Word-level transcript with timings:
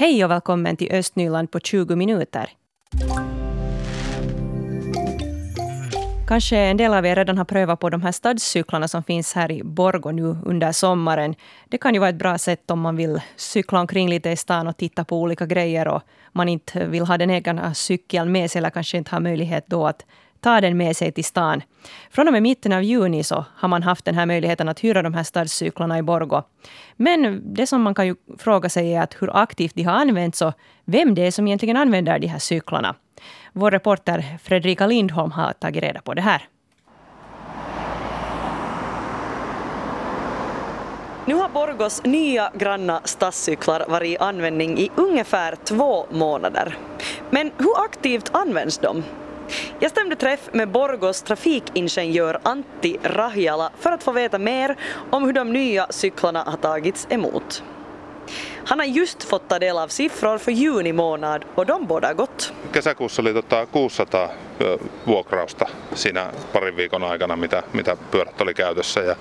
Hej 0.00 0.24
och 0.24 0.30
välkommen 0.30 0.76
till 0.76 0.92
Östnyland 0.92 1.50
på 1.50 1.60
20 1.60 1.96
minuter. 1.96 2.50
Kanske 6.28 6.56
en 6.56 6.76
del 6.76 6.94
av 6.94 7.06
er 7.06 7.16
redan 7.16 7.38
har 7.38 7.44
prövat 7.44 7.80
på 7.80 7.90
de 7.90 8.02
här 8.02 8.12
stadscyklarna 8.12 8.88
som 8.88 9.02
finns 9.02 9.34
här 9.34 9.50
i 9.50 9.62
Borgå 9.64 10.10
nu 10.10 10.36
under 10.44 10.72
sommaren. 10.72 11.34
Det 11.68 11.78
kan 11.78 11.94
ju 11.94 12.00
vara 12.00 12.10
ett 12.10 12.16
bra 12.16 12.38
sätt 12.38 12.70
om 12.70 12.80
man 12.80 12.96
vill 12.96 13.20
cykla 13.36 13.80
omkring 13.80 14.08
lite 14.08 14.30
i 14.30 14.36
stan 14.36 14.66
och 14.66 14.76
titta 14.76 15.04
på 15.04 15.20
olika 15.20 15.46
grejer 15.46 15.88
och 15.88 16.02
man 16.32 16.48
inte 16.48 16.86
vill 16.86 17.06
ha 17.06 17.18
den 17.18 17.30
egna 17.30 17.74
cykeln 17.74 18.32
med 18.32 18.50
sig 18.50 18.58
eller 18.58 18.70
kanske 18.70 18.96
inte 18.96 19.10
har 19.10 19.20
möjlighet 19.20 19.64
då 19.66 19.86
att 19.86 20.06
ta 20.40 20.60
den 20.60 20.76
med 20.76 20.96
sig 20.96 21.12
till 21.12 21.24
stan. 21.24 21.62
Från 22.10 22.26
och 22.26 22.32
med 22.32 22.42
mitten 22.42 22.72
av 22.72 22.82
juni 22.82 23.24
så 23.24 23.44
har 23.54 23.68
man 23.68 23.82
haft 23.82 24.04
den 24.04 24.14
här 24.14 24.26
möjligheten 24.26 24.68
att 24.68 24.84
hyra 24.84 25.02
de 25.02 25.14
här 25.14 25.22
stadscyklarna 25.22 25.98
i 25.98 26.02
Borgo. 26.02 26.42
Men 26.96 27.54
det 27.54 27.66
som 27.66 27.82
man 27.82 27.94
kan 27.94 28.06
ju 28.06 28.16
fråga 28.38 28.68
sig 28.68 28.94
är 28.94 29.02
att 29.02 29.22
hur 29.22 29.36
aktivt 29.36 29.74
de 29.74 29.82
har 29.82 29.94
använts 29.94 30.42
och 30.42 30.52
vem 30.84 31.14
det 31.14 31.26
är 31.26 31.30
som 31.30 31.46
egentligen 31.46 31.76
använder 31.76 32.18
de 32.18 32.26
här 32.26 32.38
cyklarna. 32.38 32.94
Vår 33.52 33.70
reporter 33.70 34.38
Fredrika 34.42 34.86
Lindholm 34.86 35.32
har 35.32 35.52
tagit 35.52 35.82
reda 35.82 36.00
på 36.00 36.14
det 36.14 36.22
här. 36.22 36.48
Nu 41.26 41.34
har 41.34 41.48
Borgos 41.48 42.04
nya 42.04 42.50
granna 42.54 43.00
stadscyklar 43.04 43.84
varit 43.88 44.08
i 44.08 44.18
användning 44.18 44.78
i 44.78 44.90
ungefär 44.96 45.56
två 45.64 46.06
månader. 46.10 46.76
Men 47.30 47.50
hur 47.58 47.84
aktivt 47.84 48.30
används 48.32 48.78
de? 48.78 49.02
Jag 49.78 49.90
stämde 49.90 50.16
träff 50.16 50.48
med 50.52 50.68
Borgos 50.68 51.22
trafikingenjör 51.22 52.40
Antti 52.42 52.96
Rahjala 53.02 53.70
för 53.78 53.92
att 53.92 54.02
få 54.02 54.12
veta 54.12 54.38
mer 54.38 54.76
om 55.10 55.24
hur 55.24 55.32
de 55.32 55.52
nya 55.52 55.86
cyklarna 55.90 56.42
har 56.42 56.56
tagits 56.56 57.06
emot. 57.10 57.62
Han 58.64 58.78
har 58.78 58.86
just 58.86 59.24
fått 59.24 59.48
ta 59.48 59.58
del 59.58 59.78
av 59.78 59.88
siffror 59.88 60.38
för 60.38 60.52
juni 60.52 60.92
månad 60.92 61.44
och 61.54 61.66
de 61.66 61.86
båda 61.86 62.14
gott. 62.14 62.52
Kesäkuussa 62.72 63.22
oli 63.22 63.32
tota 63.32 63.66
600 63.66 64.28
vuokrausta 65.06 65.66
siinä 65.94 66.30
parin 66.52 66.76
viikon 66.76 67.04
aikana, 67.04 67.36
mitä, 67.36 67.62
mitä 67.72 67.96
pyörät 68.10 68.40
oli 68.40 68.54
käytössä. 68.54 69.00
Ja, 69.00 69.16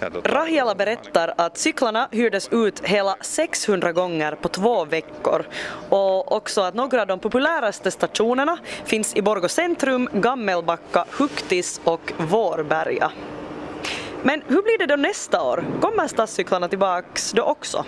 ja 0.00 0.10
tota... 0.10 0.28
Rahjala 0.28 0.74
berättar 0.74 1.32
att 1.36 1.56
cyklarna 1.56 2.08
hyrdes 2.12 2.48
ut 2.52 2.80
hela 2.84 3.16
600 3.20 3.92
gånger 3.92 4.36
på 4.36 4.48
två 4.48 4.84
veckor 4.84 5.44
och 5.88 6.32
också 6.32 6.60
att 6.60 6.74
några 6.74 7.00
av 7.00 7.06
de 7.06 7.20
populäraste 7.20 7.90
stationerna 7.90 8.58
finns 8.84 9.16
i 9.16 9.22
Borgå 9.22 9.48
centrum, 9.48 10.08
Gammelbacka, 10.12 11.04
Huktis 11.18 11.80
och 11.84 12.12
Vårberga. 12.16 13.12
Men 14.22 14.42
hur 14.46 14.62
blir 14.62 14.78
det 14.78 14.86
då 14.86 14.96
nästa 14.96 15.42
år? 15.42 15.64
Kommer 15.80 16.08
stadscyklarna 16.08 16.68
tillbaks 16.68 17.32
då 17.32 17.42
också? 17.42 17.84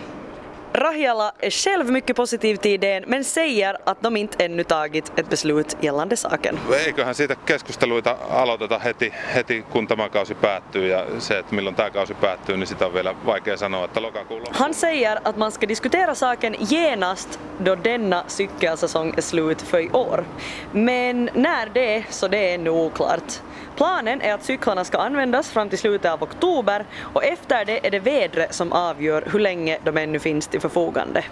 Rahjala 0.75 1.33
är 1.39 1.51
själv 1.51 1.91
mycket 1.91 2.17
positiv 2.17 2.57
till 2.57 2.71
idén 2.71 3.05
men 3.07 3.25
säger 3.25 3.77
att 3.85 4.03
de 4.03 4.17
inte 4.17 4.45
ännu 4.45 4.65
tagit 4.65 5.13
ett 5.17 5.29
beslut 5.29 5.77
gällande 5.81 6.17
saken. 6.17 6.59
Eiköhän 6.87 7.15
siitä 7.15 7.37
keskusteluita 7.47 8.17
aloiteta 8.31 8.79
heti, 8.79 9.13
heti 9.35 9.65
kun 9.73 9.87
tämä 9.87 10.09
kausi 10.09 10.35
päättyy 10.35 10.89
ja 10.89 11.07
se, 11.19 11.39
että 11.39 11.55
milloin 11.55 11.77
tämä 11.77 11.91
kausi 11.91 12.15
päättyy, 12.15 12.57
niin 12.57 12.67
sitä 12.67 12.87
on 12.87 12.95
vielä 12.95 13.15
vaikea 13.27 13.57
sanoa, 13.57 13.85
että 13.85 14.03
lokakuun 14.03 14.43
Han 14.51 14.75
säger 14.75 15.19
att 15.25 15.37
man 15.37 15.53
ska 15.53 15.69
diskutera 15.69 16.15
saken 16.15 16.57
genast 16.71 17.41
då 17.65 17.77
denna 17.85 18.25
cykelsäsong 18.29 19.15
är 19.17 19.23
slut 19.23 19.63
för 19.63 19.81
i 19.81 19.91
år. 19.93 20.25
Men 20.73 21.31
när 21.35 21.71
det 21.75 22.05
så 22.11 22.29
det 22.29 22.51
är 22.51 22.55
ännu 22.55 22.71
oklart. 22.71 23.33
Planen 23.77 24.21
är 24.21 24.35
att 24.35 24.45
cyklarna 24.45 24.85
ska 24.85 24.99
användas 24.99 25.51
fram 25.51 25.69
till 25.69 25.79
slutet 25.79 26.13
av 26.13 26.23
oktober 26.23 26.85
och 27.15 27.25
efter 27.25 27.65
det 27.65 27.87
är 27.87 27.91
det 27.91 27.99
vädret 27.99 28.55
som 28.55 28.73
avgör 28.73 29.25
hur 29.33 29.39
länge 29.39 29.79
de 29.85 29.97
ännu 29.97 30.19
finns 30.19 30.49
till 30.49 30.61
förfogande. 30.63 31.25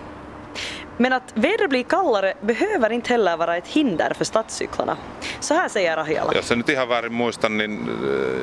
Men 0.97 1.13
att 1.13 1.33
vädret 1.35 1.71
blir 1.71 1.83
kallare 1.83 2.35
behöver 2.41 2.93
inte 2.93 3.09
heller 3.09 3.37
vara 3.37 3.57
ett 3.57 3.67
hinder 3.67 4.15
för 4.15 4.25
stadscyklarna. 4.25 4.97
Så 5.41 5.55
här 5.55 5.69
säger 5.69 5.97
Rahjala. 5.97 6.33
Jos 6.35 6.51
en 6.51 6.59
nyt 6.59 6.69
ihan 6.69 6.89
väärin 6.89 7.13
muistan, 7.13 7.59
niin 7.59 7.89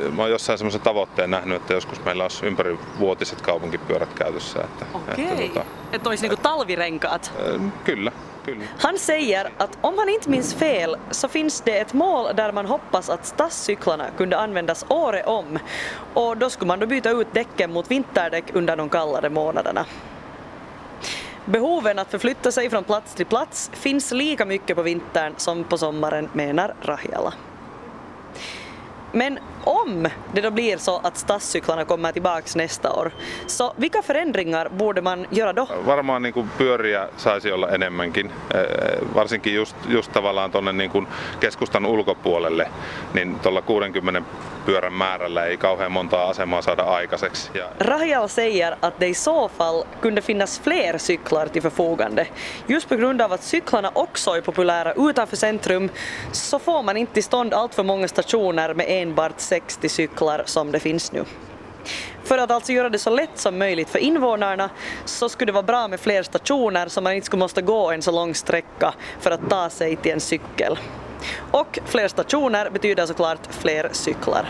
äh, 0.08 0.14
mä 0.14 0.22
oon 0.22 0.32
jossain 0.32 0.58
semmoisen 0.58 0.82
tavoitteen 0.82 1.32
nähnyt, 1.32 1.62
että 1.62 1.74
joskus 1.74 2.06
meillä 2.06 2.24
olisi 2.24 2.46
ympärivuotiset 2.46 3.42
kaupunkipyörät 3.42 4.14
käytössä. 4.16 4.60
Että, 4.60 4.86
Okei, 4.94 5.26
että, 5.26 5.48
tota, 5.48 5.66
että 5.94 6.10
olisi 6.10 6.24
niinku 6.24 6.42
talvirenkaat? 6.44 7.32
Äh, 7.56 7.62
kyllä. 7.84 8.12
Han 8.80 9.00
säger 9.00 9.50
att 9.58 9.78
om 9.82 9.98
han 9.98 10.10
inte 10.10 10.30
minns 10.30 10.56
fel 10.56 10.98
så 11.12 11.28
finns 11.28 11.62
det 11.62 11.80
ett 11.80 11.94
mål 11.94 12.36
där 12.36 12.52
man 12.52 12.66
hoppas 12.66 13.10
att 13.10 13.26
stadscyklarna 13.26 14.06
kunde 14.18 14.38
användas 14.38 14.86
året 14.90 15.28
om 15.28 15.60
och 16.14 16.38
då 16.38 16.50
skulle 16.50 16.68
man 16.68 16.80
då 16.80 16.86
byta 16.86 17.10
ut 17.10 17.28
däcken 17.34 17.74
mot 17.74 17.92
vinterdäck 17.92 18.44
under 18.54 18.76
de 18.76 18.90
kallare 18.90 19.30
månaderna. 19.30 19.86
Behoven 21.50 22.00
att 22.00 22.12
förflytta 22.12 22.52
sig 22.52 22.70
från 22.70 22.84
plats 22.84 23.16
till 23.16 23.26
plats 23.26 23.72
finns 23.74 24.12
lika 24.12 24.46
mycket 24.46 24.76
på 24.76 24.82
vintern 24.82 25.34
som 25.38 25.64
på 25.64 25.78
sommaren 25.78 26.30
menar 26.34 26.74
Rahjala. 26.82 27.34
Men 29.12 29.40
om 29.64 30.08
det 30.34 30.42
då 30.42 30.52
blir 30.52 30.78
så 30.78 31.02
att 31.04 31.18
stadscyklarna 31.18 31.86
kommer 31.86 32.12
tillbaks 32.12 32.56
nästa 32.56 32.94
år, 32.94 33.12
så 33.48 33.74
vilka 33.76 34.02
förändringar 34.02 34.70
borde 34.70 35.02
man 35.02 35.26
göra 35.30 35.54
då? 35.54 35.68
Varmaan 35.86 36.22
niin 36.22 36.34
kuin 36.34 36.50
pyöriä 36.58 37.08
saisi 37.18 37.52
olla 37.52 37.70
enemmänkin, 37.70 38.32
varsinkin 39.16 39.54
just, 39.54 39.76
just 39.90 40.12
tavallaan 40.12 40.52
tuonne 40.52 40.74
niin 40.74 40.92
kuin 40.92 41.08
keskustan 41.40 41.86
ulkopuolelle, 41.86 42.70
niin 43.14 43.40
tuolla 43.40 43.62
60 43.62 44.22
pyörän 44.66 44.94
määrällä 44.94 45.46
ei 45.46 45.58
kauhean 45.58 45.92
montaa 45.92 46.30
asemaa 46.30 46.62
saada 46.62 46.84
aikaiseksi. 46.84 47.50
Ja... 47.54 47.66
Rahjal 47.80 48.28
säger 48.28 48.76
att 48.80 49.00
det 49.00 49.08
i 49.08 49.14
så 49.14 49.50
fall 49.50 49.84
kunde 50.02 50.22
finnas 50.22 50.60
fler 50.60 50.98
cyklar 50.98 51.48
till 51.48 51.62
förfogande. 51.62 52.28
Just 52.68 52.90
på 52.90 52.96
grund 52.96 53.22
av 53.22 53.34
att 53.34 53.44
cyklarna 53.44 53.92
också 53.94 54.32
är 54.32 54.42
populära 54.42 54.94
utanför 54.94 55.36
centrum 55.36 55.90
så 56.32 56.60
får 56.60 56.84
man 56.84 56.98
inte 56.98 57.14
till 57.14 57.24
stånd 57.24 57.54
allt 57.54 57.76
för 57.76 57.84
många 57.84 58.08
stationer 58.08 58.74
med 58.74 58.86
enbart 59.02 59.40
60 59.40 59.90
cyklar 59.90 60.44
som 60.46 60.72
det 60.72 60.80
finns 60.80 61.12
nu. 61.12 61.26
För 62.24 62.38
att 62.38 62.52
alltså 62.52 62.72
göra 62.72 62.90
det 62.90 63.00
så 63.00 63.10
lätt 63.10 63.38
som 63.40 63.58
möjligt 63.58 63.90
för 63.90 64.00
invånarna 64.00 64.70
så 65.06 65.30
skulle 65.30 65.46
det 65.46 65.54
vara 65.54 65.64
bra 65.64 65.88
med 65.88 66.00
fler 66.00 66.24
stationer 66.24 66.88
så 66.88 67.02
man 67.02 67.14
inte 67.14 67.26
skulle 67.26 67.40
måste 67.40 67.62
gå 67.62 67.92
en 67.92 68.02
så 68.02 68.12
lång 68.12 68.36
sträcka 68.36 68.94
för 69.20 69.32
att 69.32 69.50
ta 69.50 69.70
sig 69.70 69.96
till 69.96 70.12
en 70.12 70.20
cykel. 70.20 70.80
Och 71.52 71.80
fler 71.86 72.08
stationer 72.08 72.70
betyder 72.70 73.06
såklart 73.06 73.48
fler 73.50 73.90
cyklar. 73.92 74.50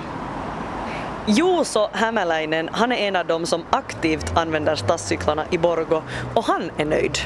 Juuso 1.29 1.89
Hämäläinen, 1.93 2.69
han 2.71 2.91
är 2.91 3.07
en 3.07 3.15
av 3.15 3.25
dem 3.25 3.45
som 3.45 3.65
aktivt 3.69 4.37
använder 4.37 4.75
stadscyklarna 4.75 5.45
i 5.51 5.57
Borgo 5.57 6.01
och 6.35 6.45
han 6.45 6.71
är 6.77 6.85
nöjd. 6.85 7.17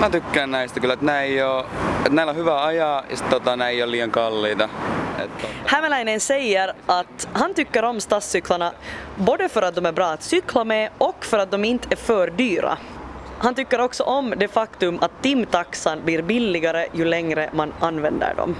Mä 0.00 0.10
tykkään 0.10 0.50
näistä 0.50 0.80
kyllä, 0.80 0.94
että, 0.94 1.06
nämä 1.06 1.22
ei 1.22 1.42
ole, 1.42 1.64
että 1.98 2.10
näillä 2.10 2.30
on 2.30 2.36
hyvä 2.36 2.64
ajaa 2.64 3.04
ja 3.10 3.16
tota, 3.30 3.56
nämä 3.56 3.68
ei 3.68 3.82
ole 3.82 3.90
liian 3.90 4.10
kalliita. 4.10 4.68
Hämäläinen 5.66 6.20
säger 6.20 6.72
att 6.86 7.28
han 7.32 7.54
tycker 7.54 7.82
om 7.82 8.00
stadscyklarna 8.00 8.72
både 9.16 9.48
för 9.48 9.62
att 9.62 9.74
de 9.74 9.86
är 9.86 9.92
bra 9.92 10.06
att 10.06 10.22
cykla 10.22 10.64
med 10.64 10.90
och 10.98 11.24
för 11.24 11.38
att 11.38 11.50
de 11.50 11.64
inte 11.64 11.88
är 11.90 11.96
för 11.96 12.30
dyra. 12.30 12.78
Han 13.38 13.54
tycker 13.54 13.80
också 13.80 14.02
om 14.02 14.34
det 14.36 14.48
faktum 14.48 14.98
att 15.00 15.22
timtaxan 15.22 16.04
blir 16.04 16.22
billigare 16.22 16.86
ju 16.92 17.04
längre 17.04 17.50
man 17.52 17.72
använder 17.80 18.34
dem. 18.34 18.56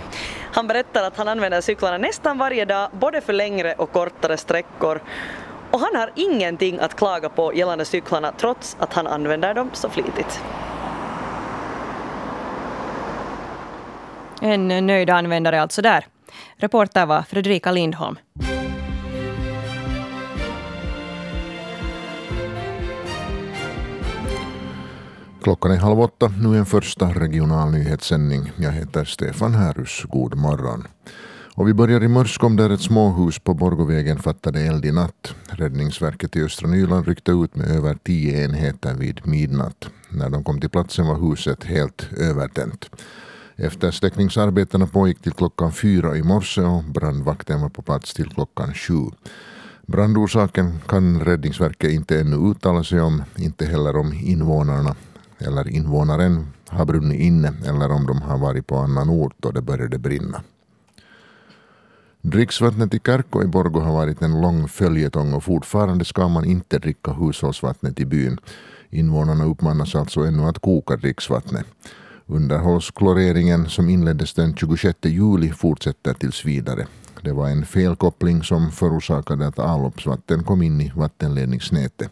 Han 0.53 0.67
berättar 0.67 1.03
att 1.03 1.17
han 1.17 1.29
använder 1.29 1.61
cyklarna 1.61 1.99
nästan 1.99 2.39
varje 2.39 2.65
dag, 2.65 2.89
både 2.93 3.21
för 3.21 3.33
längre 3.33 3.75
och 3.75 3.93
kortare 3.93 4.37
sträckor. 4.37 5.01
Och 5.71 5.81
han 5.81 5.97
har 5.97 6.11
ingenting 6.15 6.79
att 6.79 6.97
klaga 6.97 7.29
på 7.29 7.55
gällande 7.55 7.85
cyklarna 7.85 8.33
trots 8.39 8.77
att 8.81 8.93
han 8.93 9.07
använder 9.07 9.55
dem 9.55 9.71
så 9.73 9.89
flitigt. 9.89 10.41
En 14.41 14.87
nöjd 14.87 15.11
användare 15.11 15.63
alltså 15.63 15.83
där. 15.83 16.05
Reporter 16.56 17.06
var 17.06 17.23
Fredrika 17.23 17.73
Lindholm. 17.73 18.17
Klockan 25.43 25.73
är 25.73 25.76
halv 25.76 26.00
åtta, 26.00 26.32
nu 26.40 26.58
en 26.58 26.67
första 26.67 27.06
regional 27.06 27.70
nyhetssändning. 27.70 28.52
Jag 28.56 28.73
heter 28.73 29.05
Stefan 29.05 29.55
Härus. 29.55 30.05
God 30.08 30.35
morgon. 30.35 30.87
Och 31.55 31.69
vi 31.69 31.75
börjar 31.75 32.02
i 32.02 32.08
Mörskom 32.08 32.56
där 32.56 32.70
ett 32.70 32.81
småhus 32.81 33.38
på 33.38 33.55
Borgovägen 33.55 34.19
fattade 34.19 34.61
eld 34.61 34.84
i 34.84 34.93
natt. 34.93 35.34
Räddningsverket 35.49 36.37
i 36.37 36.43
östra 36.43 36.69
Nyland 36.69 37.08
ryckte 37.08 37.32
ut 37.32 37.56
med 37.56 37.70
över 37.70 37.99
tio 38.05 38.44
enheter 38.44 38.94
vid 38.94 39.26
midnatt. 39.26 39.88
När 40.08 40.31
de 40.31 40.44
kom 40.44 40.61
till 40.61 40.70
platsen 40.70 41.06
var 41.06 41.31
huset 41.31 41.64
helt 41.64 42.08
övertänt. 42.19 42.91
Eftersläckningsarbetena 43.60 44.87
pågick 44.87 45.22
till 45.22 45.32
klockan 45.32 45.72
fyra 45.72 46.16
i 46.16 46.22
morse 46.22 46.60
och 46.60 46.84
brandvakten 46.84 47.60
var 47.60 47.69
på 47.69 47.82
plats 47.82 48.14
till 48.14 48.28
klockan 48.31 48.75
sju. 48.75 49.02
Brandorsaken 49.87 50.81
kan 50.87 51.20
Räddningsverket 51.20 51.90
inte 51.90 52.20
ännu 52.20 52.50
uttala 52.50 52.84
sig 52.84 53.00
om, 53.00 53.22
inte 53.37 53.66
heller 53.66 53.96
om 53.96 54.12
invånarna 54.12 54.94
eller 55.38 55.69
invånaren 55.69 56.46
har 56.69 56.84
brunnit 56.84 57.20
inne 57.20 57.52
eller 57.66 57.93
om 57.93 58.06
de 58.06 58.22
har 58.22 58.38
varit 58.38 58.66
på 58.66 58.76
annan 58.76 59.10
ort 59.10 59.44
och 59.44 59.55
det 59.55 59.62
började 59.62 59.99
brinna. 59.99 60.43
Dricksvattnet 62.20 62.94
i 62.94 63.00
Kärkko 63.06 63.43
i 63.43 63.46
Borgo 63.46 63.81
har 63.81 63.93
varit 63.93 64.22
en 64.22 64.40
lång 64.40 64.69
följetong 64.69 65.32
och 65.34 65.44
fortfarande 65.44 66.05
ska 66.05 66.28
man 66.28 66.44
inte 66.44 66.78
dricka 66.78 67.12
hushållsvattnet 67.12 68.00
i 68.00 68.06
byn. 68.06 68.38
Invånarna 68.90 69.44
uppmanas 69.44 69.94
alltså 69.94 70.20
ännu 70.20 70.43
att 70.43 70.58
koka 70.58 70.96
dricksvattnet. 70.96 71.66
Underhållskloreringen 72.31 73.69
som 73.69 73.89
inleddes 73.89 74.35
den 74.35 74.57
26 74.57 74.99
juli 75.03 75.53
fortsätter 75.53 76.15
tills 76.15 76.45
vidare. 76.45 76.87
Det 77.23 77.33
var 77.33 77.49
en 77.49 77.67
felkoppling 77.67 78.43
som 78.43 78.71
förorsakade 78.71 79.47
att 79.47 79.59
avloppsvatten 79.59 80.45
kom 80.45 80.63
in 80.63 80.81
i 80.81 80.93
vattenledningsnätet. 80.95 82.11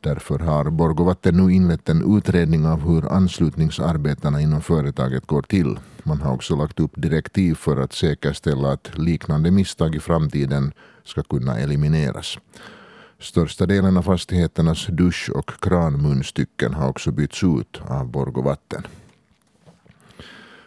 Därför 0.00 0.38
har 0.38 0.70
Borgovatten 0.70 1.36
nu 1.36 1.52
inlett 1.52 1.88
en 1.88 2.16
utredning 2.16 2.66
av 2.66 2.88
hur 2.88 3.12
anslutningsarbetena 3.12 4.40
inom 4.40 4.62
företaget 4.62 5.26
går 5.26 5.42
till. 5.42 5.78
Man 6.02 6.20
har 6.20 6.34
också 6.34 6.56
lagt 6.56 6.80
upp 6.80 6.92
direktiv 6.94 7.54
för 7.54 7.76
att 7.76 7.92
säkerställa 7.92 8.72
att 8.72 8.90
liknande 8.98 9.50
misstag 9.50 9.94
i 9.94 10.00
framtiden 10.00 10.72
ska 11.04 11.22
kunna 11.22 11.58
elimineras. 11.58 12.38
Största 13.20 13.66
delen 13.66 13.96
av 13.96 14.02
fastigheternas 14.02 14.86
dusch 14.86 15.30
och 15.34 15.50
kranmunstycken 15.60 16.74
har 16.74 16.88
också 16.88 17.10
bytts 17.10 17.42
ut 17.44 17.80
av 17.88 18.06
Borgovatten. 18.10 18.82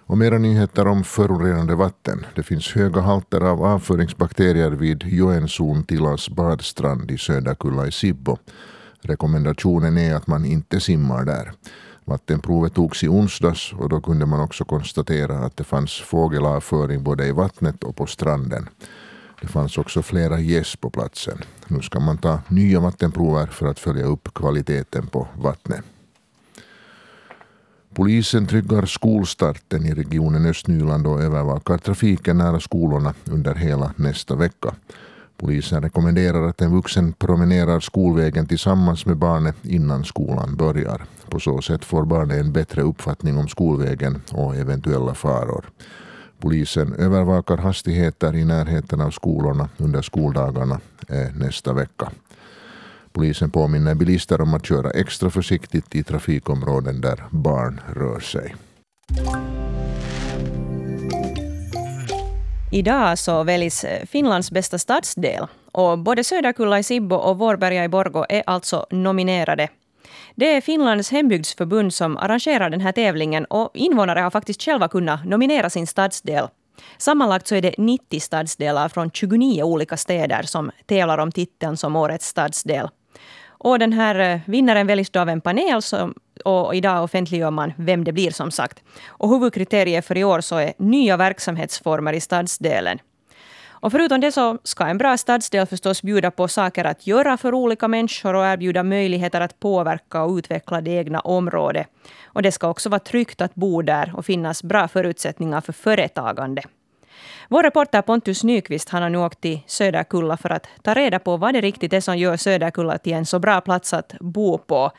Och 0.08 0.18
mera 0.18 0.38
nyheter 0.38 0.88
om 0.88 1.04
förorenade 1.04 1.76
vatten. 1.76 2.26
Det 2.36 2.44
finns 2.44 2.72
höga 2.72 3.02
halter 3.02 3.42
av 3.42 3.64
avföringsbakterier 3.64 4.72
vid 4.72 5.04
Joensuun 5.04 5.84
Tilas 5.84 6.30
badstrand 6.30 7.12
i 7.12 7.18
Söderkulla 7.18 7.88
i 7.88 7.92
Sibbo. 7.92 8.38
Rekommendationen 9.02 9.98
är 9.98 10.16
att 10.16 10.28
man 10.28 10.46
inte 10.46 10.80
simmar 10.80 11.26
där. 11.26 11.52
Vattenprovet 12.06 12.74
togs 12.74 13.04
i 13.04 13.08
onsdags 13.08 13.74
och 13.74 13.90
då 13.90 14.02
kunde 14.02 14.26
man 14.26 14.40
också 14.40 14.66
konstatera 14.66 15.40
att 15.40 15.58
det 15.58 15.64
fanns 15.64 16.02
fågelavföring 16.02 17.04
både 17.04 17.28
i 17.28 17.32
vattnet 17.32 17.84
och 17.84 17.96
på 17.96 18.06
stranden. 18.06 18.70
Det 19.42 19.48
fanns 19.48 19.78
också 19.78 20.02
flera 20.02 20.40
gäss 20.40 20.76
på 20.76 20.90
platsen. 20.90 21.38
Nu 21.68 21.82
ska 21.82 22.00
man 22.00 22.18
ta 22.18 22.40
nya 22.48 22.80
vattenprover 22.80 23.46
för 23.46 23.68
att 23.68 23.80
följa 23.80 24.06
upp 24.06 24.34
kvaliteten 24.34 25.08
på 25.08 25.28
vattnet. 25.38 25.86
Polisen 27.96 28.48
tryggar 28.48 28.86
skolstarten 28.86 29.86
i 29.86 29.94
regionen 29.94 30.46
Östnyland 30.46 31.08
och 31.08 31.22
övervakar 31.22 31.78
trafiken 31.78 32.38
nära 32.38 32.60
skolorna 32.60 33.14
under 33.26 33.56
hela 33.56 33.94
nästa 33.96 34.36
vecka. 34.36 34.76
Polisen 35.38 35.82
rekommenderar 35.82 36.48
att 36.48 36.62
en 36.62 36.72
vuxen 36.72 37.14
promenerar 37.14 37.80
skolvägen 37.80 38.48
tillsammans 38.48 39.06
med 39.06 39.18
barnet 39.18 39.56
innan 39.62 40.04
skolan 40.04 40.56
börjar. 40.56 41.06
På 41.30 41.40
så 41.40 41.62
sätt 41.62 41.86
får 41.86 42.06
barnet 42.06 42.40
en 42.40 42.52
bättre 42.52 42.82
uppfattning 42.82 43.38
om 43.38 43.48
skolvägen 43.48 44.22
och 44.32 44.56
eventuella 44.56 45.14
faror. 45.14 45.66
Polisen 46.40 46.94
övervakar 46.94 47.58
hastigheter 47.58 48.36
i 48.36 48.46
närheten 48.46 49.02
av 49.02 49.12
skolorna 49.12 49.70
under 49.78 50.02
skoldagarna 50.02 50.80
eh, 51.10 51.36
nästa 51.36 51.74
vecka. 51.74 52.12
Polisen 53.16 53.52
påminner 53.52 53.96
bilister 53.96 54.42
om 54.42 54.54
att 54.54 54.66
köra 54.66 54.92
extra 54.92 55.30
försiktigt 55.30 55.96
i 55.96 56.04
trafikområden 56.04 57.02
där 57.02 57.24
barn 57.32 57.82
rör 57.94 58.20
sig. 58.20 58.56
Idag 62.72 63.20
så 63.20 63.44
väljs 63.44 63.84
eh, 63.84 64.06
Finlands 64.06 64.52
bästa 64.52 64.80
stadsdel 64.80 65.48
och 65.72 66.00
både 66.00 66.24
Söderkulla 66.24 66.80
i 66.80 66.84
Sibbo 66.84 67.16
och 67.16 67.38
Vårberga 67.38 67.84
i 67.84 67.90
Borgo 67.90 68.26
är 68.30 68.44
alltså 68.48 68.86
nominerade. 68.90 69.68
Det 70.36 70.56
är 70.56 70.62
Finlands 70.62 71.12
hembygdsförbund 71.12 71.94
som 71.94 72.18
arrangerar 72.18 72.70
den 72.70 72.82
här 72.82 72.92
tävlingen 72.92 73.46
och 73.46 73.72
invånare 73.74 74.20
har 74.20 74.32
faktiskt 74.32 74.64
själva 74.64 74.88
kunnat 74.88 75.26
nominera 75.26 75.70
sin 75.70 75.88
stadsdel. 75.88 76.48
Sammanlagt 76.98 77.48
så 77.48 77.56
är 77.56 77.62
det 77.62 77.76
90 77.78 78.20
stadsdelar 78.20 78.90
från 78.90 79.12
29 79.12 79.64
olika 79.64 79.98
städer 79.98 80.44
som 80.44 80.72
tävlar 80.86 81.18
om 81.18 81.32
titeln 81.32 81.78
som 81.78 81.96
årets 81.96 82.28
stadsdel. 82.28 82.90
Och 83.66 83.80
den 83.80 83.94
här 83.94 84.20
eh, 84.20 84.40
vinnaren 84.46 84.88
väljs 84.88 85.10
då 85.10 85.20
av 85.20 85.30
en 85.30 85.42
panel 85.42 85.82
som, 85.82 86.14
och 86.46 86.76
idag 86.76 87.04
offentliggör 87.04 87.52
man 87.52 87.74
vem 87.78 88.04
det 88.04 88.12
blir 88.12 88.32
som 88.32 88.52
sagt. 88.52 88.84
Och 89.08 89.30
huvudkriteriet 89.30 90.06
för 90.06 90.18
i 90.18 90.24
år 90.24 90.42
så 90.42 90.56
är 90.58 90.74
nya 90.78 91.18
verksamhetsformer 91.18 92.14
i 92.14 92.22
stadsdelen. 92.22 93.00
Och 93.68 93.92
förutom 93.92 94.22
det 94.22 94.32
så 94.32 94.58
ska 94.64 94.86
en 94.86 94.98
bra 94.98 95.18
stadsdel 95.18 95.66
förstås 95.66 96.02
bjuda 96.02 96.32
på 96.32 96.48
saker 96.48 96.86
att 96.86 97.08
göra 97.08 97.38
för 97.38 97.54
olika 97.54 97.88
människor 97.88 98.34
och 98.34 98.46
erbjuda 98.46 98.84
möjligheter 98.84 99.42
att 99.42 99.60
påverka 99.60 100.24
och 100.24 100.38
utveckla 100.38 100.82
det 100.82 100.92
egna 100.92 101.20
området. 101.20 101.88
Och 102.26 102.42
det 102.42 102.52
ska 102.52 102.70
också 102.70 102.90
vara 102.90 103.00
tryggt 103.00 103.42
att 103.42 103.56
bo 103.56 103.82
där 103.82 104.14
och 104.16 104.26
finnas 104.26 104.64
bra 104.64 104.88
förutsättningar 104.88 105.62
för 105.62 105.74
företagande. 105.74 106.64
Vår 107.50 107.64
reporter 107.64 108.02
Pontus 108.02 108.44
Nyqvist 108.44 108.90
han 108.90 109.02
har 109.02 109.10
nu 109.10 109.18
åkt 109.18 109.42
till 109.42 109.60
Söderkulla 109.68 110.38
för 110.38 110.50
att 110.50 110.68
ta 110.82 110.94
reda 110.94 111.20
på 111.20 111.38
vad 111.38 111.54
det 111.54 111.62
riktigt 111.62 111.94
är 111.94 112.02
som 112.02 112.18
gör 112.18 112.38
Söderkulla 112.38 112.98
till 112.98 113.14
en 113.14 113.26
så 113.26 113.40
bra 113.40 113.62
plats 113.62 113.94
att 113.94 114.16
bo 114.20 114.58
på. 114.58 114.92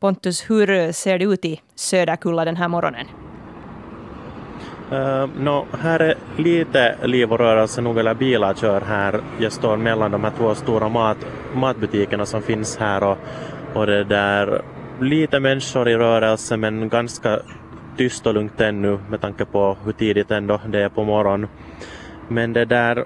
Pontus, 0.00 0.50
hur 0.50 0.92
ser 0.92 1.18
det 1.18 1.24
ut 1.24 1.44
i 1.44 1.60
Söderkulla 1.74 2.44
den 2.44 2.56
här 2.56 2.68
morgonen? 2.68 3.06
Uh, 4.92 5.26
no, 5.38 5.66
här 5.80 6.00
är 6.00 6.14
lite 6.36 6.96
liv 7.02 7.32
och 7.32 7.38
rörelse, 7.38 7.80
nog 7.80 7.98
eller 7.98 8.14
bilar 8.14 8.54
kör 8.54 8.80
här. 8.80 9.20
Jag 9.38 9.52
står 9.52 9.76
mellan 9.76 10.10
de 10.10 10.24
här 10.24 10.32
två 10.38 10.54
stora 10.54 10.88
mat, 10.88 11.16
matbutikerna 11.54 12.26
som 12.26 12.42
finns 12.42 12.76
här 12.76 13.02
och, 13.02 13.18
och 13.74 13.86
det 13.86 14.04
där 14.04 14.62
lite 15.00 15.40
människor 15.40 15.88
i 15.88 15.96
rörelse 15.96 16.56
men 16.56 16.88
ganska 16.88 17.40
tyst 17.96 18.26
och 18.26 18.34
lugnt 18.34 18.60
ännu 18.60 18.98
med 19.10 19.20
tanke 19.20 19.44
på 19.44 19.76
hur 19.84 19.92
tidigt 19.92 20.30
ändå 20.30 20.60
det 20.68 20.82
är 20.82 20.88
på 20.88 21.04
morgonen. 21.04 21.48
Men 22.28 22.52
det 22.52 22.64
där 22.64 23.04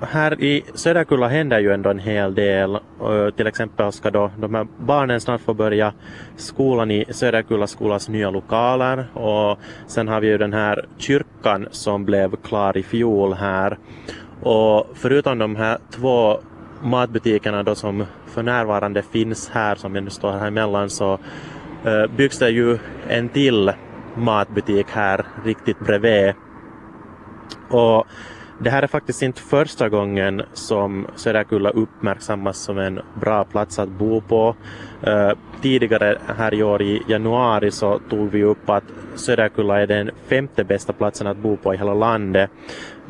här 0.00 0.40
i 0.40 0.64
Söderkulla 0.74 1.28
händer 1.28 1.60
ju 1.60 1.72
ändå 1.72 1.90
en 1.90 1.98
hel 1.98 2.34
del. 2.34 2.78
Till 3.36 3.46
exempel 3.46 3.92
ska 3.92 4.10
då 4.10 4.30
de 4.38 4.54
här 4.54 4.66
barnen 4.78 5.20
snart 5.20 5.40
få 5.40 5.54
börja 5.54 5.92
skolan 6.36 6.90
i 6.90 7.04
Söderkulla 7.10 7.66
skolas 7.66 8.08
nya 8.08 8.30
lokaler 8.30 9.06
och 9.14 9.58
sen 9.86 10.08
har 10.08 10.20
vi 10.20 10.26
ju 10.26 10.38
den 10.38 10.52
här 10.52 10.86
kyrkan 10.98 11.68
som 11.70 12.04
blev 12.04 12.36
klar 12.36 12.76
i 12.76 12.82
fjol 12.82 13.32
här. 13.32 13.78
Och 14.42 14.86
förutom 14.94 15.38
de 15.38 15.56
här 15.56 15.78
två 15.90 16.38
matbutikerna 16.82 17.62
då 17.62 17.74
som 17.74 18.04
för 18.26 18.42
närvarande 18.42 19.02
finns 19.02 19.50
här 19.50 19.74
som 19.74 19.94
jag 19.94 20.04
nu 20.04 20.10
står 20.10 20.32
här 20.32 20.46
emellan 20.46 20.90
så 20.90 21.18
eh, 21.84 22.06
byggs 22.16 22.38
det 22.38 22.50
ju 22.50 22.78
en 23.08 23.28
till 23.28 23.72
matbutik 24.16 24.90
här 24.90 25.26
riktigt 25.44 25.78
bredvid. 25.78 26.34
Och 27.68 28.06
det 28.64 28.70
här 28.70 28.82
är 28.82 28.86
faktiskt 28.86 29.22
inte 29.22 29.40
första 29.40 29.88
gången 29.88 30.42
som 30.52 31.06
Söderkulla 31.16 31.70
uppmärksammas 31.70 32.58
som 32.58 32.78
en 32.78 33.00
bra 33.20 33.44
plats 33.44 33.78
att 33.78 33.88
bo 33.88 34.20
på. 34.20 34.56
Uh, 35.06 35.32
tidigare 35.62 36.18
här 36.36 36.54
i 36.54 36.62
år 36.62 36.82
i 36.82 37.02
januari 37.08 37.70
så 37.70 38.00
tog 38.10 38.30
vi 38.30 38.44
upp 38.44 38.70
att 38.70 38.84
Söderkulla 39.14 39.80
är 39.80 39.86
den 39.86 40.10
femte 40.26 40.64
bästa 40.64 40.92
platsen 40.92 41.26
att 41.26 41.36
bo 41.36 41.56
på 41.56 41.74
i 41.74 41.76
hela 41.76 41.94
landet. 41.94 42.50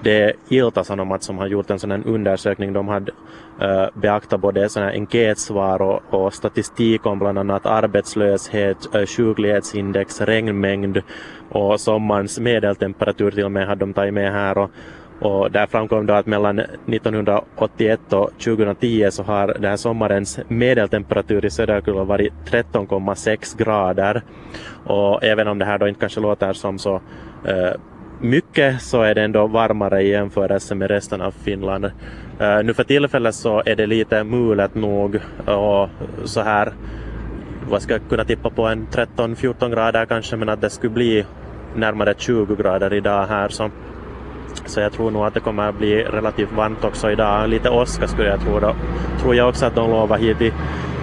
Det 0.03 0.23
är 0.23 0.33
Ilta-Sanomat 0.49 1.23
som 1.23 1.39
har 1.39 1.47
gjort 1.47 1.71
en 1.71 1.79
sådan 1.79 2.03
här 2.03 2.13
undersökning. 2.13 2.73
De 2.73 2.89
hade 2.89 3.13
uh, 3.63 3.89
beaktat 3.95 4.41
både 4.41 4.69
såna 4.69 4.93
enkätsvar 4.93 5.83
och, 5.83 6.03
och, 6.11 6.35
statistik 6.35 7.07
om 7.07 7.19
bland 7.19 7.39
annat 7.39 7.67
arbetslöshet, 7.67 8.95
eh, 8.95 9.07
sjuklighetsindex, 9.07 10.21
regnmängd 10.21 11.03
och 11.51 11.81
sommarens 11.81 12.39
medeltemperatur 12.39 13.31
till 13.31 13.45
och 13.45 13.53
med 13.53 13.67
hade 13.67 13.81
de 13.81 13.93
tagit 13.95 14.15
med 14.15 14.33
här. 14.33 14.59
Och, 14.59 14.71
och 15.21 15.51
där 15.51 15.67
framkom 15.67 16.07
då 16.07 16.15
att 16.15 16.27
mellan 16.27 16.59
1981 16.59 18.13
och 18.13 18.31
2010 18.45 19.09
så 19.11 19.23
har 19.23 19.47
den 19.47 19.65
här 19.65 19.77
sommarens 19.77 20.41
medeltemperatur 20.49 21.45
i 21.45 21.51
Söderkulla 21.51 22.05
varit 22.05 22.33
13,6 22.51 23.59
grader. 23.59 24.23
Och 24.85 25.25
även 25.25 25.49
om 25.49 25.59
det 25.59 25.65
här 25.65 25.79
då 25.79 25.89
inte 25.89 26.01
kanske 26.01 26.21
låter 26.21 26.53
som 26.53 26.79
så 26.79 26.95
uh, 26.95 27.73
mycket 28.21 28.83
så 28.83 29.03
är 29.03 29.15
det 29.15 29.23
ändå 29.23 29.47
varmare 29.47 30.03
i 30.03 30.11
jämförelse 30.11 30.75
med 30.75 30.91
resten 30.91 31.21
av 31.21 31.31
Finland. 31.31 31.85
Uh, 31.85 31.91
nu 32.65 32.75
för 32.75 32.85
tillfället 32.85 33.35
så 33.35 33.63
är 33.67 33.77
det 33.77 33.87
lite 33.87 34.25
mulet 34.25 34.75
nog 34.75 35.21
och 35.47 35.89
så 36.25 36.41
här 36.41 36.73
vad 37.69 37.83
ska 37.83 37.93
jag 37.93 38.03
kunna 38.09 38.25
tippa 38.25 38.51
på 38.51 38.67
en 38.67 38.87
13-14 38.87 39.71
grader 39.71 40.07
kanske 40.07 40.37
men 40.37 40.49
att 40.49 40.61
det 40.61 40.71
skulle 40.71 40.93
bli 40.93 41.25
närmare 41.77 42.15
20 42.19 42.57
grader 42.57 42.93
idag 42.93 43.27
här 43.27 43.49
så 43.49 43.71
så 44.67 44.81
jag 44.81 44.93
tror 44.93 45.11
nog 45.11 45.25
att 45.25 45.35
det 45.35 45.41
kommer 45.41 45.69
att 45.69 45.79
bli 45.79 46.03
relativt 46.03 46.53
varmt 46.53 46.85
också 46.85 47.11
idag. 47.11 47.49
Lite 47.49 47.71
åska 47.71 48.09
skulle 48.09 48.29
jag 48.29 48.41
tro. 48.41 48.61
Då 48.61 48.75
tror 49.21 49.35
jag 49.35 49.49
också 49.49 49.67
att 49.67 49.75
de 49.75 49.91
lovar 49.91 50.19
hit 50.19 50.41
i 50.41 50.53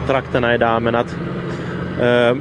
trakterna 0.08 0.56
idag. 0.56 0.82
Men 0.82 0.96
att 0.96 1.16
eh, 2.02 2.36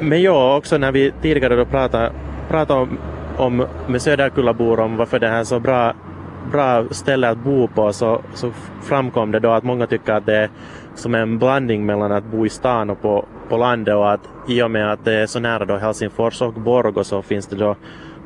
men 0.00 0.22
ja, 0.22 0.56
också 0.56 0.78
när 0.78 0.92
vi 0.92 1.12
tidigare 1.22 1.56
då 1.56 1.64
pratade, 1.64 2.12
pratade 2.48 2.80
om, 2.80 2.98
om 3.36 3.66
med 3.86 4.02
Söderkullabor 4.02 4.80
om 4.80 4.96
varför 4.96 5.18
det 5.18 5.28
här 5.28 5.40
är 5.40 5.44
så 5.44 5.60
bra, 5.60 5.92
bra 6.52 6.84
ställe 6.90 7.28
att 7.28 7.38
bo 7.38 7.68
på 7.68 7.92
så, 7.92 8.20
så 8.34 8.50
framkom 8.82 9.30
det 9.30 9.40
då 9.40 9.50
att 9.50 9.64
många 9.64 9.86
tycker 9.86 10.12
att 10.12 10.26
det 10.26 10.36
är 10.36 10.50
som 10.94 11.14
en 11.14 11.38
blandning 11.38 11.86
mellan 11.86 12.12
att 12.12 12.24
bo 12.24 12.46
i 12.46 12.48
stan 12.48 12.90
och 12.90 13.02
på, 13.02 13.24
på 13.48 13.56
landet 13.56 13.94
och 13.94 14.12
att 14.12 14.28
i 14.48 14.62
och 14.62 14.70
med 14.70 14.92
att 14.92 15.04
det 15.04 15.14
är 15.14 15.26
så 15.26 15.40
nära 15.40 15.64
då 15.64 15.76
Helsingfors 15.76 16.42
och 16.42 16.52
Borgå 16.52 17.04
så 17.04 17.22
finns 17.22 17.46
det 17.46 17.56
då 17.56 17.76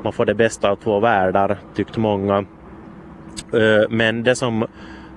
man 0.03 0.13
får 0.13 0.25
det 0.25 0.33
bästa 0.33 0.69
av 0.69 0.75
två 0.75 0.99
världar, 0.99 1.57
tyckte 1.75 1.99
många. 1.99 2.45
Eh, 3.53 3.89
men 3.89 4.23
det 4.23 4.35
som 4.35 4.63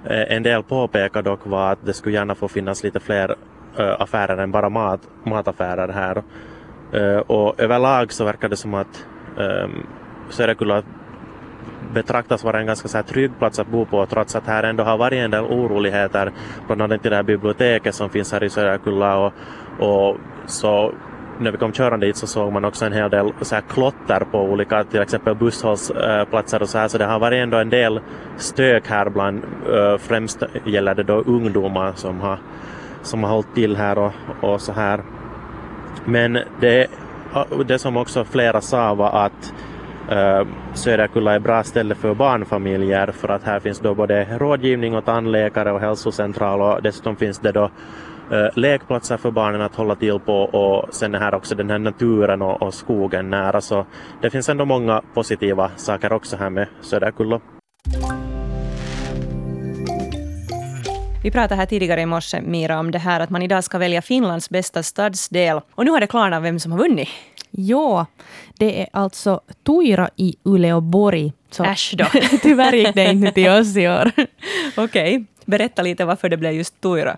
eh, 0.05 0.37
en 0.37 0.43
del 0.43 0.63
påpekade 0.63 1.31
dock 1.31 1.47
var 1.47 1.73
att 1.73 1.87
det 1.87 1.93
skulle 1.93 2.15
gärna 2.15 2.35
få 2.35 2.49
finnas 2.49 2.85
lite 2.85 3.01
fler 3.01 3.37
eh, 3.79 4.01
affärer 4.01 4.37
än 4.37 4.51
bara 4.51 4.69
mat, 4.69 5.01
mataffärer 5.25 5.89
här. 5.89 6.23
Och 7.27 7.61
överlag 7.61 8.13
så 8.13 8.25
verkar 8.25 8.49
det 8.49 8.57
som 8.57 8.75
att 8.75 9.07
ehm, 9.39 9.87
Söderkulla 10.31 10.83
betraktas 11.95 12.45
vara 12.45 12.61
en 12.61 12.67
ganska 12.67 12.89
så 12.89 12.99
här 12.99 13.03
trygg 13.03 13.39
plats 13.39 13.59
att 13.59 13.67
bo 13.67 13.87
på 13.87 14.07
trots 14.07 14.37
att 14.37 14.47
här 14.47 14.63
ändå 14.63 14.85
har 14.85 14.99
varit 14.99 15.19
en 15.19 15.31
del 15.31 15.45
oroligheter, 15.45 16.33
bland 16.67 16.83
annat 16.83 17.07
i 17.07 17.09
det 17.09 17.17
här 17.17 17.23
biblioteket 17.23 17.95
som 17.95 18.11
finns 18.11 18.33
här 18.33 18.45
i 18.45 18.51
Söderkulla 18.51 19.17
och, 19.19 19.33
och 19.79 20.17
så 20.47 20.93
när 21.41 21.51
vi 21.51 21.59
kom 21.59 21.73
körande 21.73 22.07
dit 22.07 22.17
så 22.17 22.27
såg 22.27 22.53
man 22.53 22.65
också 22.65 22.87
en 22.87 22.93
hel 22.93 23.11
del 23.11 23.33
så 23.41 23.55
här 23.55 23.63
klotter 23.63 24.21
på 24.31 24.43
olika, 24.43 24.85
till 24.85 25.01
exempel 25.01 25.35
busshållsplatser 25.35 26.63
och 26.63 26.69
så 26.69 26.79
här, 26.79 26.89
så 26.89 26.99
det 26.99 27.05
har 27.05 27.19
varit 27.19 27.43
ändå 27.43 27.57
en 27.57 27.71
del 27.71 28.01
stök 28.37 28.89
här 28.89 29.09
bland, 29.09 29.43
eh, 29.73 29.99
främst 29.99 30.43
gäller 30.65 30.95
det 30.95 31.03
då 31.03 31.15
ungdomar 31.15 31.93
som 31.95 32.21
har, 32.21 32.39
som 33.03 33.25
har 33.25 33.31
hållit 33.31 33.55
till 33.55 33.77
här 33.77 33.99
och, 33.99 34.13
och 34.41 34.61
så 34.61 34.73
här. 34.73 35.01
Men 36.05 36.39
det, 36.61 36.87
det 37.67 37.79
som 37.79 37.97
också 37.97 38.25
flera 38.25 38.61
sa 38.61 38.95
var 38.95 39.25
att 39.25 39.53
Uh, 40.13 40.47
Söderkulla 40.75 41.35
är 41.35 41.39
bra 41.39 41.63
ställe 41.63 41.95
för 41.95 42.15
barnfamiljer 42.15 43.07
för 43.07 43.29
att 43.29 43.45
här 43.45 43.61
finns 43.61 43.79
då 43.79 43.95
både 43.95 44.39
rådgivning 44.39 44.97
och 44.97 45.05
tandläkare 45.05 45.73
och 45.73 45.81
hälsocentral 45.81 46.61
och 46.61 46.83
dessutom 46.83 47.17
finns 47.17 47.39
det 47.39 47.53
då 47.53 47.71
lekplatser 48.55 49.17
för 49.17 49.31
barnen 49.31 49.61
att 49.61 49.75
hålla 49.75 49.97
till 49.97 50.19
på 50.19 50.43
och 50.43 50.95
sen 50.95 51.15
är 51.15 51.19
här 51.19 51.35
också 51.35 51.55
den 51.55 51.71
här 51.71 51.79
naturen 51.79 52.43
och, 52.43 52.63
och 52.63 52.75
skogen 52.75 53.31
nära 53.31 53.61
så 53.61 53.87
det 54.23 54.31
finns 54.31 54.49
ändå 54.49 54.65
många 54.65 55.03
positiva 55.15 55.71
saker 55.77 56.13
också 56.13 56.37
här 56.37 56.51
med 56.51 56.69
Söderkulla. 56.81 57.41
Vi 61.23 61.31
pratade 61.31 61.55
här 61.55 61.67
tidigare 61.67 62.01
i 62.01 62.07
morse, 62.07 62.41
Mira, 62.41 62.79
om 62.79 62.91
det 62.91 62.99
här 62.99 63.21
att 63.21 63.31
man 63.31 63.43
idag 63.43 63.65
ska 63.65 63.79
välja 63.79 64.03
Finlands 64.03 64.51
bästa 64.51 64.83
stadsdel. 64.83 65.61
Och 65.75 65.85
nu 65.85 65.91
har 65.91 66.01
det 66.01 66.07
klarnat 66.07 66.43
vem 66.43 66.61
som 66.61 66.73
har 66.73 66.79
vunnit. 66.79 67.09
Ja, 67.51 68.07
det 68.59 68.81
är 68.81 68.89
alltså 68.93 69.41
Tuira 69.67 70.11
i 70.17 70.37
Uleåborg. 70.45 71.33
Så 71.51 71.65
Äsch 71.65 71.95
då. 71.99 72.05
tyvärr 72.43 72.73
gick 72.73 72.95
det 72.95 73.11
inte 73.11 73.33
till 73.33 73.49
oss 73.49 73.77
i 73.77 73.89
år. 73.89 74.11
Okej, 74.77 75.17
okay. 75.17 75.25
berätta 75.45 75.83
lite 75.83 76.05
varför 76.05 76.29
det 76.29 76.37
blev 76.37 76.53
just 76.53 76.81
Tuira. 76.81 77.17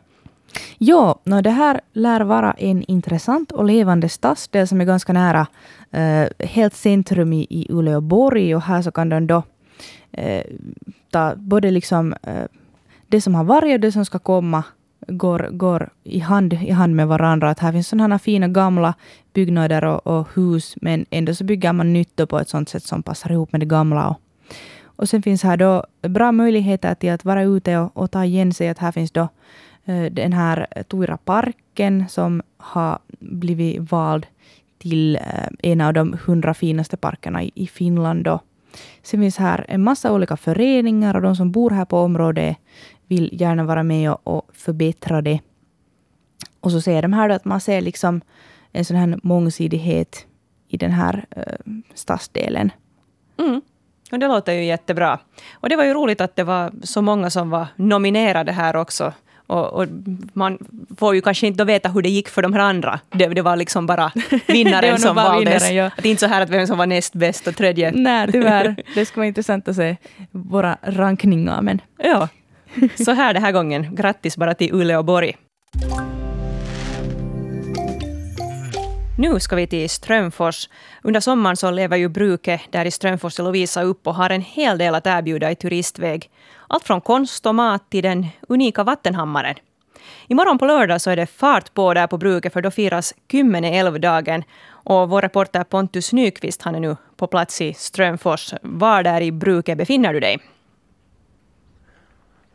Ja, 0.78 1.20
no, 1.24 1.40
det 1.40 1.50
här 1.50 1.80
lär 1.92 2.20
vara 2.20 2.52
en 2.52 2.82
intressant 2.82 3.52
och 3.52 3.64
levande 3.64 4.08
stadsdel 4.08 4.68
som 4.68 4.80
är 4.80 4.84
ganska 4.84 5.12
nära 5.12 5.46
eh, 5.90 6.46
helt 6.46 6.74
centrum 6.74 7.32
i, 7.32 7.46
i 7.50 7.66
Uleåborg 7.70 8.54
och 8.54 8.62
här 8.62 8.82
så 8.82 8.90
kan 8.90 9.08
den 9.08 9.26
då 9.26 9.42
eh, 10.12 10.44
ta 11.10 11.34
både 11.36 11.70
liksom 11.70 12.14
eh, 12.22 12.44
det 13.08 13.20
som 13.20 13.34
har 13.34 13.44
varit 13.44 13.74
och 13.74 13.80
det 13.80 13.92
som 13.92 14.04
ska 14.04 14.18
komma 14.18 14.64
går, 15.08 15.48
går 15.52 15.90
i, 16.04 16.18
hand, 16.18 16.52
i 16.52 16.70
hand 16.70 16.96
med 16.96 17.08
varandra. 17.08 17.50
Att 17.50 17.58
här 17.58 17.72
finns 17.72 17.88
sådana 17.88 18.18
fina 18.18 18.48
gamla 18.48 18.94
byggnader 19.32 19.84
och, 19.84 20.06
och, 20.06 20.28
hus, 20.34 20.74
men 20.80 21.06
ändå 21.10 21.34
så 21.34 21.44
bygger 21.44 21.72
man 21.72 21.92
nytt 21.92 22.28
på 22.28 22.38
ett 22.38 22.48
sådant 22.48 22.68
sätt 22.68 22.82
som 22.82 23.02
passar 23.02 23.32
ihop 23.32 23.52
med 23.52 23.60
det 23.60 23.66
gamla. 23.66 24.08
Och, 24.08 24.20
och 24.84 25.08
sen 25.08 25.22
finns 25.22 25.42
här 25.42 25.56
då 25.56 25.84
bra 26.02 26.32
möjligheter 26.32 26.94
till 26.94 27.12
att 27.12 27.24
vara 27.24 27.42
ute 27.42 27.78
och, 27.78 27.96
och 27.96 28.10
ta 28.10 28.24
igen 28.24 28.54
sig. 28.54 28.68
Att 28.68 28.78
här 28.78 28.92
finns 28.92 29.10
då 29.10 29.28
Eh, 29.84 30.04
den 30.04 30.32
här 30.32 30.66
Tuira 30.88 31.16
parken 31.16 32.08
som 32.08 32.42
har 32.56 32.98
blivit 33.18 33.92
vald 33.92 34.26
till 34.78 35.16
eh, 35.16 35.48
en 35.62 35.80
av 35.80 35.92
de 35.92 36.18
hundra 36.24 36.54
finaste 36.54 36.96
parkerna 36.96 37.42
i, 37.42 37.66
Finland. 37.66 38.24
Då. 38.24 38.40
Sen 39.02 39.20
finns 39.20 39.36
här 39.36 39.64
en 39.68 39.82
massa 39.82 40.12
olika 40.12 40.36
föreningar 40.36 41.16
och 41.16 41.22
de 41.22 41.36
som 41.36 41.52
bor 41.52 41.70
här 41.70 41.84
på 41.84 41.98
området 41.98 42.56
vill 43.06 43.40
gärna 43.40 43.64
vara 43.64 43.82
med 43.82 44.16
och, 44.24 44.50
förbättra 44.52 45.22
det. 45.22 45.40
Och 46.60 46.72
så 46.72 46.80
ser 46.80 47.02
de 47.02 47.12
här 47.12 47.28
då 47.28 47.34
att 47.34 47.44
man 47.44 47.60
ser 47.60 47.80
liksom 47.80 48.20
en 48.72 48.84
sån 48.84 48.96
här 48.96 49.18
mångsidighet 49.22 50.26
i 50.68 50.76
den 50.76 50.90
här 50.90 51.24
eh, 51.30 51.72
stadsdelen. 51.94 52.70
Mm. 53.38 53.60
Och 54.12 54.18
det 54.18 54.28
låter 54.28 54.52
ju 54.52 54.64
jättebra. 54.64 55.18
Och 55.52 55.68
det 55.68 55.76
var 55.76 55.84
ju 55.84 55.94
roligt 55.94 56.20
att 56.20 56.36
det 56.36 56.44
var 56.44 56.72
så 56.82 57.02
många 57.02 57.30
som 57.30 57.50
var 57.50 57.66
nominerade 57.76 58.52
här 58.52 58.76
också. 58.76 59.12
Och, 59.52 59.72
och, 59.72 59.86
man 60.32 60.58
får 60.98 61.14
ju 61.14 61.20
kanske 61.20 61.46
inte 61.46 61.64
veta 61.64 61.88
hur 61.88 62.02
det 62.02 62.08
gick 62.08 62.28
för 62.28 62.42
de 62.42 62.52
här 62.52 62.60
andra. 62.60 63.00
Det, 63.10 63.26
det 63.26 63.42
var 63.42 63.56
liksom 63.56 63.86
bara 63.86 64.12
vinnaren 64.46 64.98
som 64.98 65.16
valdes. 65.16 65.62
Vinnaren, 65.62 65.76
ja. 65.76 65.90
Att 65.98 66.04
inte 66.04 66.20
så 66.20 66.26
här 66.26 66.40
att 66.40 66.50
vem 66.50 66.66
som 66.66 66.78
var 66.78 66.86
näst 66.86 67.14
bäst 67.14 67.46
och 67.46 67.56
tredje. 67.56 67.92
Nej, 67.92 68.32
tyvärr. 68.32 68.76
Det 68.94 69.06
skulle 69.06 69.20
vara 69.20 69.26
intressant 69.26 69.68
att 69.68 69.76
se 69.76 69.96
våra 70.30 70.76
rankningar. 70.82 71.62
Men... 71.62 71.80
Ja, 71.98 72.28
så 73.04 73.12
här 73.12 73.34
den 73.34 73.42
här 73.42 73.52
gången. 73.52 73.94
Grattis 73.94 74.36
bara 74.36 74.54
till 74.54 74.74
Uleåborg. 74.74 75.36
Nu 79.18 79.40
ska 79.40 79.56
vi 79.56 79.66
till 79.66 79.90
Strömfors. 79.90 80.68
Under 81.02 81.20
sommaren 81.20 81.56
så 81.56 81.70
lever 81.70 81.96
ju 81.96 82.08
bruket 82.08 82.60
där 82.70 82.84
i 82.84 82.90
Strömfors 82.90 83.38
och 83.38 83.44
Lovisa 83.44 83.82
upp 83.82 84.06
och 84.06 84.14
har 84.14 84.30
en 84.30 84.40
hel 84.40 84.78
del 84.78 84.94
att 84.94 85.06
erbjuda 85.06 85.50
i 85.50 85.54
turistväg. 85.54 86.30
Allt 86.72 86.84
från 86.84 87.00
konst 87.00 87.46
och 87.46 87.54
mat 87.54 87.90
till 87.90 88.02
den 88.02 88.26
unika 88.48 88.84
vattenhammaren. 88.84 89.54
Imorgon 90.28 90.58
på 90.58 90.66
lördag 90.66 91.00
så 91.00 91.10
är 91.10 91.16
det 91.16 91.26
fart 91.26 91.74
på 91.74 91.94
där 91.94 92.06
på 92.06 92.18
bruket 92.18 92.52
för 92.52 92.62
då 92.62 92.70
firas 92.70 93.14
Kymmene 93.30 93.78
älvdagen. 93.78 94.44
Och 94.68 95.08
vår 95.08 95.22
reporter 95.22 95.64
Pontus 95.64 96.12
Nyqvist 96.12 96.62
han 96.62 96.74
är 96.74 96.80
nu 96.80 96.96
på 97.16 97.26
plats 97.26 97.60
i 97.60 97.74
Strömfors. 97.74 98.54
Var 98.62 99.02
där 99.02 99.20
i 99.20 99.32
bruket 99.32 99.78
befinner 99.78 100.12
du 100.12 100.20
dig? 100.20 100.38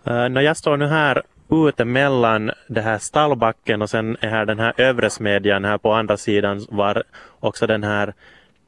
Uh, 0.08 0.44
jag 0.44 0.58
står 0.58 0.78
nu 0.78 0.88
här 0.88 1.22
ute 1.50 1.86
mellan 1.86 2.52
det 2.68 2.82
här 2.82 2.98
stallbacken 2.98 3.82
och 3.82 3.90
sen 3.90 4.18
är 4.22 4.30
här 4.30 4.46
den 4.46 4.60
här 4.60 4.74
övre 4.78 5.10
smedjan 5.10 5.66
här 5.66 5.78
på 5.78 5.94
andra 5.94 6.18
sidan 6.18 6.66
var 6.70 7.04
också 7.40 7.68
den 7.68 7.84
här 7.84 8.14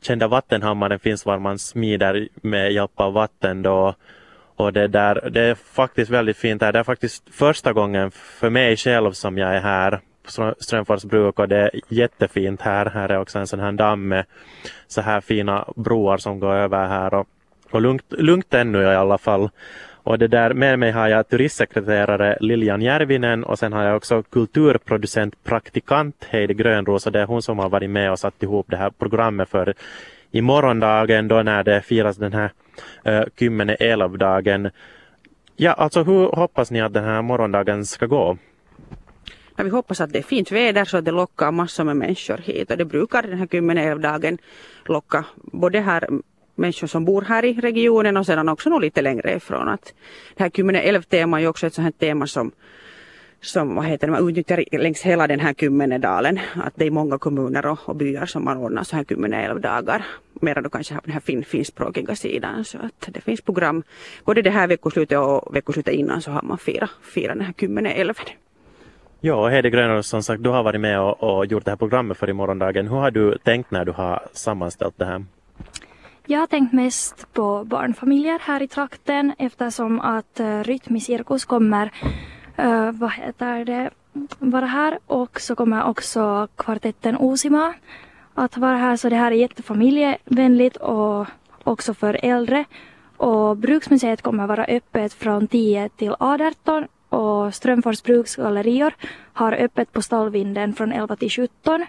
kända 0.01 0.27
vattenhammaren 0.27 0.99
finns 0.99 1.25
var 1.25 1.39
man 1.39 1.59
smider 1.59 2.27
med 2.41 2.71
hjälp 2.71 2.99
av 2.99 3.13
vatten 3.13 3.61
då. 3.61 3.95
Och 4.59 4.73
det, 4.73 4.87
där, 4.87 5.29
det 5.29 5.41
är 5.41 5.55
faktiskt 5.55 6.11
väldigt 6.11 6.37
fint 6.37 6.61
här. 6.61 6.73
Det 6.73 6.79
är 6.79 6.83
faktiskt 6.83 7.23
första 7.31 7.73
gången 7.73 8.11
för 8.11 8.49
mig 8.49 8.77
själv 8.77 9.11
som 9.11 9.37
jag 9.37 9.55
är 9.55 9.59
här 9.59 9.99
på 10.23 10.53
Strömfors 10.59 11.03
bruk 11.03 11.39
och 11.39 11.47
det 11.47 11.57
är 11.57 11.71
jättefint 11.87 12.61
här. 12.61 12.85
Här 12.85 13.09
är 13.09 13.19
också 13.19 13.39
en 13.39 13.47
sån 13.47 13.59
här 13.59 13.71
damm 13.71 14.07
med 14.07 14.25
så 14.87 15.01
här 15.01 15.21
fina 15.21 15.65
broar 15.75 16.17
som 16.17 16.39
går 16.39 16.53
över 16.53 16.87
här 16.87 17.13
och, 17.13 17.27
och 17.71 17.81
lugnt, 17.81 18.03
lugnt 18.09 18.53
ännu 18.53 18.81
i 18.81 18.95
alla 18.95 19.17
fall. 19.17 19.49
Och 20.03 20.19
det 20.19 20.27
där, 20.27 20.53
med 20.53 20.79
mig 20.79 20.91
har 20.91 21.07
jag 21.07 21.29
turistsekreterare 21.29 22.37
Lilian 22.41 22.81
Järvinen 22.81 23.43
och 23.43 23.59
sen 23.59 23.73
har 23.73 23.83
jag 23.83 23.97
också 23.97 24.23
kulturproducent 24.23 25.43
praktikant 25.43 26.27
Heidi 26.29 26.53
Grönros 26.53 27.05
och 27.05 27.11
det 27.11 27.19
är 27.19 27.25
hon 27.25 27.41
som 27.41 27.59
har 27.59 27.69
varit 27.69 27.89
med 27.89 28.11
och 28.11 28.19
satt 28.19 28.43
ihop 28.43 28.65
det 28.69 28.77
här 28.77 28.89
programmet 28.89 29.49
för 29.49 29.73
i 30.31 30.41
morgondagen 30.41 31.27
då 31.27 31.43
när 31.43 31.63
det 31.63 31.81
firas 31.81 32.17
den 32.17 32.33
här 32.33 32.51
Eh, 33.03 33.23
Kymmene 33.39 33.75
Elavdagen. 33.75 34.69
Ja, 35.55 35.73
alltså 35.73 36.03
hur 36.03 36.27
hoppas 36.27 36.71
ni 36.71 36.81
att 36.81 36.93
den 36.93 37.03
här 37.03 37.21
morgondagen 37.21 37.85
ska 37.85 38.05
gå? 38.05 38.37
Ja, 39.55 39.63
vi 39.63 39.69
hoppas 39.69 40.01
att 40.01 40.13
det 40.13 40.19
är 40.19 40.23
fint 40.23 40.51
väder 40.51 40.85
så 40.85 40.97
att 40.97 41.05
det 41.05 41.11
lockar 41.11 41.51
massor 41.51 41.83
med 41.83 41.97
människor 41.97 42.37
hit 42.37 42.71
och 42.71 42.77
det 42.77 42.85
brukar 42.85 43.21
den 43.21 43.37
här 43.37 43.47
Kymmene 43.47 43.83
älvdagen 43.83 44.37
locka 44.85 45.25
både 45.35 45.79
här 45.79 46.09
människor 46.55 46.87
som 46.87 47.05
bor 47.05 47.21
här 47.21 47.45
i 47.45 47.53
regionen 47.53 48.17
och 48.17 48.25
sedan 48.25 48.49
också 48.49 48.69
nog 48.69 48.81
lite 48.81 49.01
längre 49.01 49.35
ifrån. 49.35 49.69
Att 49.69 49.93
det 50.35 50.43
här 50.43 50.49
Kymmene 50.49 50.81
älv-tema 50.81 51.37
är 51.37 51.41
ju 51.41 51.47
också 51.47 51.67
ett 51.67 51.73
sånt 51.73 51.85
här 51.85 51.91
tema 51.91 52.27
som 52.27 52.51
som 53.41 53.75
vad 53.75 53.85
heter 53.85 54.07
det, 54.07 54.11
man 54.11 54.29
utnyttjar 54.29 54.63
längs 54.71 55.01
hela 55.01 55.27
den 55.27 55.39
här 55.39 55.53
Kymmenedalen. 55.53 56.39
Att 56.55 56.73
det 56.75 56.85
är 56.85 56.91
många 56.91 57.17
kommuner 57.17 57.65
och, 57.65 57.79
och 57.85 57.95
byar 57.95 58.25
som 58.25 58.47
anordnar 58.47 58.83
så 58.83 58.95
här 58.95 59.03
Kymmene 59.03 59.45
älvdagar. 59.45 60.05
Mera 60.41 60.61
då 60.61 60.69
kanske 60.69 60.95
på 60.95 61.01
den 61.03 61.13
här 61.13 61.19
fin, 61.19 61.43
finskspråkiga 61.43 62.15
sidan. 62.15 62.65
Så 62.65 62.77
att 62.77 63.09
det 63.13 63.21
finns 63.21 63.41
program. 63.41 63.83
Både 64.25 64.41
det 64.41 64.49
här 64.49 64.67
veckoslutet 64.67 65.17
och 65.17 65.55
veckoslutet 65.55 65.93
innan 65.93 66.21
så 66.21 66.31
har 66.31 66.41
man 66.41 66.57
firat 66.57 66.89
fira 67.01 67.35
den 67.35 67.45
här 67.45 67.53
Kymmene. 67.53 68.13
Ja, 69.21 69.49
Heidi 69.49 69.69
Grönros 69.69 70.07
som 70.07 70.23
sagt, 70.23 70.43
du 70.43 70.49
har 70.49 70.63
varit 70.63 70.81
med 70.81 70.99
och, 70.99 71.23
och 71.23 71.45
gjort 71.45 71.65
det 71.65 71.71
här 71.71 71.75
programmet 71.77 72.17
för 72.17 72.29
i 72.29 72.33
morgondagen. 72.33 72.87
Hur 72.87 72.95
har 72.95 73.11
du 73.11 73.37
tänkt 73.37 73.71
när 73.71 73.85
du 73.85 73.91
har 73.91 74.27
sammanställt 74.33 74.97
det 74.97 75.05
här? 75.05 75.25
Jag 76.25 76.39
har 76.39 76.47
tänkt 76.47 76.73
mest 76.73 77.33
på 77.33 77.63
barnfamiljer 77.63 78.39
här 78.41 78.61
i 78.61 78.67
trakten 78.67 79.33
eftersom 79.37 79.99
att 79.99 80.39
uh, 80.39 80.63
Rytmicirkus 80.63 81.45
kommer 81.45 81.91
uh, 82.59 82.91
vad 82.91 83.11
heter 83.11 83.65
det, 83.65 83.89
vara 84.39 84.65
här 84.65 84.99
och 85.07 85.41
så 85.41 85.55
kommer 85.55 85.83
också 85.83 86.47
kvartetten 86.55 87.17
Osima 87.17 87.73
att 88.33 88.57
vara 88.57 88.77
här 88.77 88.97
så 88.97 89.09
det 89.09 89.15
här 89.15 89.31
är 89.31 89.35
jättefamiljevänligt 89.35 90.77
och 90.77 91.27
också 91.63 91.93
för 91.93 92.19
äldre. 92.23 92.65
Och 93.17 93.57
Bruksmuseet 93.57 94.21
kommer 94.21 94.47
vara 94.47 94.65
öppet 94.65 95.13
från 95.13 95.47
10 95.47 95.89
till 95.89 96.15
18 96.19 96.87
och 97.09 97.55
Strömfors 97.55 98.03
bruksgallerior 98.03 98.93
har 99.33 99.53
öppet 99.53 99.91
på 99.91 100.01
Stallvinden 100.01 100.73
från 100.73 100.91
11 100.91 101.15
till 101.15 101.29
17. 101.29 101.85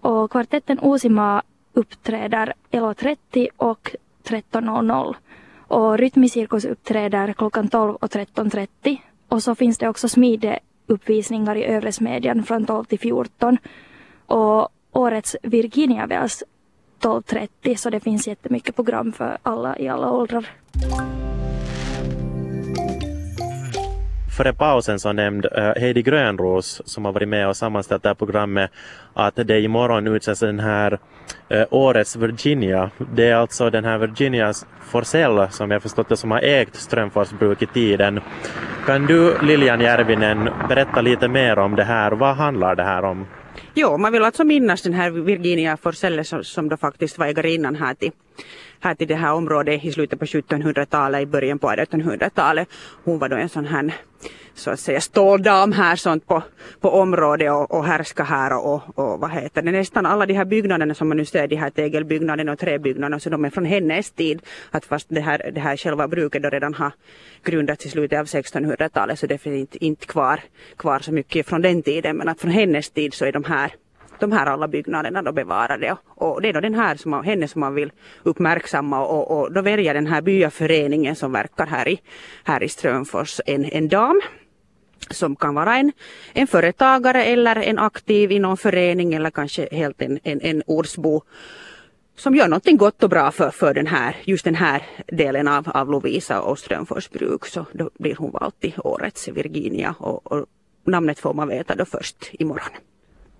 Och 0.00 0.30
kvartetten 0.30 0.78
Osima 0.78 1.42
uppträder 1.72 2.54
11.30 2.70 3.48
och 3.56 3.94
13.00. 4.24 5.14
Och 5.68 5.98
Rytmicirkus 5.98 6.64
uppträder 6.64 7.32
klockan 7.32 7.68
12 7.68 7.94
och 7.94 8.10
13.30. 8.10 8.98
Och 9.34 9.42
så 9.42 9.54
finns 9.54 9.78
det 9.78 9.88
också 9.88 10.08
smideuppvisningar 10.08 11.56
i 11.56 11.60
i 11.60 11.64
Övresmedjan 11.64 12.44
från 12.44 12.66
12 12.66 12.84
till 12.84 12.98
14. 12.98 13.58
Och 14.26 14.68
årets 14.92 15.36
Virginia 15.42 16.06
Wells 16.06 16.42
12.30 17.00 17.76
så 17.76 17.90
det 17.90 18.00
finns 18.00 18.28
jättemycket 18.28 18.76
program 18.76 19.12
för 19.12 19.38
alla 19.42 19.78
i 19.78 19.88
alla 19.88 20.10
åldrar. 20.10 20.46
Före 24.36 24.52
pausen 24.52 25.00
så 25.00 25.12
nämnde 25.12 25.48
eh, 25.48 25.80
Heidi 25.82 26.02
Grönros 26.02 26.82
som 26.84 27.04
har 27.04 27.12
varit 27.12 27.28
med 27.28 27.48
och 27.48 27.56
sammanställt 27.56 28.02
det 28.02 28.08
här 28.08 28.14
programmet 28.14 28.70
att 29.14 29.36
det 29.36 29.60
imorgon 29.60 30.06
utses 30.06 30.40
den 30.40 30.60
här 30.60 30.98
eh, 31.48 31.66
årets 31.70 32.16
Virginia. 32.16 32.90
Det 33.14 33.28
är 33.28 33.34
alltså 33.34 33.70
den 33.70 33.84
här 33.84 33.98
Virginias 33.98 34.66
Forsell 34.80 35.48
som 35.50 35.70
jag 35.70 35.82
förstått 35.82 36.08
det 36.08 36.16
som 36.16 36.30
har 36.30 36.40
ägt 36.40 36.76
Strömfors 36.76 37.30
bruk 37.30 37.62
i 37.62 37.66
tiden. 37.66 38.20
Kan 38.86 39.06
du 39.06 39.38
Lilian 39.42 39.80
Järvinen 39.80 40.48
berätta 40.68 41.00
lite 41.00 41.28
mer 41.28 41.58
om 41.58 41.76
det 41.76 41.84
här? 41.84 42.12
Vad 42.12 42.36
handlar 42.36 42.74
det 42.74 42.84
här 42.84 43.04
om? 43.04 43.26
Jo, 43.74 43.98
man 43.98 44.12
vill 44.12 44.24
alltså 44.24 44.44
minnas 44.44 44.82
den 44.82 44.94
här 44.94 45.10
Virginia 45.10 45.76
Forsell 45.76 46.24
som, 46.24 46.44
som 46.44 46.68
då 46.68 46.76
faktiskt 46.76 47.18
var 47.18 47.26
ägarinnan 47.26 47.76
här 47.76 47.94
till, 47.94 48.12
här 48.84 48.94
till 48.94 49.08
det 49.08 49.14
här 49.14 49.32
området 49.32 49.84
i 49.84 49.92
slutet 49.92 50.18
på 50.18 50.24
1700-talet, 50.24 51.22
i 51.22 51.26
början 51.26 51.58
på 51.58 51.70
1800-talet. 51.70 52.68
Hon 53.04 53.18
var 53.18 53.28
då 53.28 53.36
en 53.36 53.48
sån 53.48 53.66
här 53.66 53.94
så 54.54 54.70
att 54.70 54.80
säga 54.80 55.00
ståldam 55.00 55.72
här 55.72 55.96
sånt 55.96 56.26
på, 56.26 56.42
på 56.80 56.90
området 56.90 57.50
och, 57.50 57.74
och 57.74 57.84
härska 57.84 58.22
här 58.22 58.66
och, 58.66 58.98
och, 58.98 59.20
vad 59.20 59.30
heter 59.30 59.62
det, 59.62 59.70
nästan 59.70 60.06
alla 60.06 60.26
de 60.26 60.34
här 60.34 60.44
byggnaderna 60.44 60.94
som 60.94 61.08
man 61.08 61.16
nu 61.16 61.24
ser, 61.24 61.46
de 61.48 61.56
här 61.56 61.70
tegelbyggnaderna 61.70 62.52
och 62.52 62.58
träbyggnaderna, 62.58 63.20
så 63.20 63.30
de 63.30 63.44
är 63.44 63.50
från 63.50 63.64
hennes 63.64 64.10
tid. 64.10 64.42
Att 64.70 64.84
fast 64.84 65.06
det 65.08 65.20
här, 65.20 65.50
det 65.54 65.60
här 65.60 65.76
själva 65.76 66.08
bruket 66.08 66.42
då 66.42 66.50
redan 66.50 66.74
har 66.74 66.92
grundats 67.44 67.86
i 67.86 67.88
slutet 67.88 68.18
av 68.18 68.26
1600-talet 68.26 69.18
så 69.18 69.26
det 69.26 69.38
finns 69.38 69.56
inte, 69.56 69.84
inte 69.84 70.06
kvar, 70.06 70.40
kvar 70.76 70.98
så 70.98 71.12
mycket 71.12 71.46
från 71.46 71.62
den 71.62 71.82
tiden 71.82 72.16
men 72.16 72.28
att 72.28 72.40
från 72.40 72.50
hennes 72.50 72.90
tid 72.90 73.14
så 73.14 73.24
är 73.24 73.32
de 73.32 73.44
här 73.44 73.72
de 74.20 74.32
här 74.32 74.46
alla 74.46 74.68
byggnaderna 74.68 75.22
då 75.22 75.32
bevarade. 75.32 75.96
Och 76.06 76.42
det 76.42 76.48
är 76.48 76.52
då 76.52 76.60
den 76.60 76.74
här 76.74 76.96
som 76.96 77.10
man, 77.10 77.24
henne 77.24 77.48
som 77.48 77.60
man 77.60 77.74
vill 77.74 77.92
uppmärksamma 78.22 79.06
och, 79.06 79.38
och 79.38 79.52
då 79.52 79.62
väljer 79.62 79.94
den 79.94 80.06
här 80.06 80.22
byaföreningen 80.22 81.16
som 81.16 81.32
verkar 81.32 81.66
här 81.66 81.88
i, 81.88 82.00
här 82.44 82.62
i 82.62 82.68
Strömfors 82.68 83.40
en, 83.46 83.64
en 83.64 83.88
dam 83.88 84.20
som 85.10 85.36
kan 85.36 85.54
vara 85.54 85.76
en, 85.76 85.92
en 86.32 86.46
företagare 86.46 87.24
eller 87.24 87.56
en 87.56 87.78
aktiv 87.78 88.32
i 88.32 88.38
någon 88.38 88.56
förening 88.56 89.14
eller 89.14 89.30
kanske 89.30 89.68
helt 89.72 90.02
en, 90.02 90.18
en, 90.22 90.40
en 90.40 90.62
ortsbo 90.66 91.22
som 92.16 92.34
gör 92.34 92.48
någonting 92.48 92.76
gott 92.76 93.02
och 93.02 93.10
bra 93.10 93.30
för, 93.30 93.50
för 93.50 93.74
den 93.74 93.86
här, 93.86 94.16
just 94.24 94.44
den 94.44 94.54
här 94.54 94.82
delen 95.06 95.48
av, 95.48 95.68
av 95.68 95.90
Lovisa 95.90 96.40
och 96.40 96.58
Strömfors 96.58 97.10
bruk 97.10 97.46
så 97.46 97.66
då 97.72 97.90
blir 97.98 98.16
hon 98.16 98.30
vald 98.30 98.60
till 98.60 98.74
årets 98.78 99.28
Virginia 99.28 99.94
och, 99.98 100.32
och 100.32 100.46
namnet 100.84 101.18
får 101.18 101.34
man 101.34 101.48
veta 101.48 101.74
då 101.74 101.84
först 101.84 102.30
imorgon. 102.32 102.70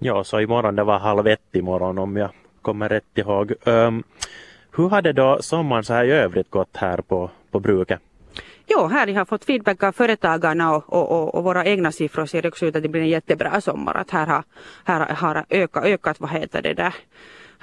Ja, 0.06 0.24
så 0.24 0.40
imorgon 0.40 0.76
det 0.76 0.84
var 0.84 0.98
halv 0.98 1.26
ett 1.26 1.56
imorgon 1.56 1.98
om 1.98 2.16
jag 2.16 2.30
kommer 2.62 2.88
rätt 2.88 3.18
ihåg. 3.18 3.52
Um, 3.64 4.02
hur 4.76 4.88
hade 4.88 5.12
då 5.12 5.38
sommaren 5.42 5.84
så 5.84 5.94
här 5.94 6.04
i 6.04 6.10
övrigt 6.10 6.50
gått 6.50 6.76
här 6.76 6.98
på, 6.98 7.30
på 7.50 7.60
bruket? 7.60 8.00
Jo, 8.66 8.86
här 8.86 9.14
har 9.14 9.24
fått 9.24 9.44
feedback 9.44 9.82
av 9.82 9.92
företagarna 9.92 10.76
och, 10.76 10.92
och, 10.92 11.10
och, 11.10 11.34
och, 11.34 11.44
våra 11.44 11.64
egna 11.64 11.92
siffror 11.92 12.26
ser 12.26 12.46
också 12.46 12.66
ut 12.66 12.76
att 12.76 12.82
det 12.82 12.88
blir 12.88 13.02
en 13.02 13.08
jättebra 13.08 13.60
sommar. 13.60 13.94
Att 13.94 14.10
här 14.10 14.26
har, 14.26 14.44
här 14.84 15.14
har 15.14 15.44
ökat, 15.50 15.84
ökat, 15.84 16.20
vad 16.20 16.30
heter 16.30 16.62
det 16.62 16.74
där, 16.74 16.94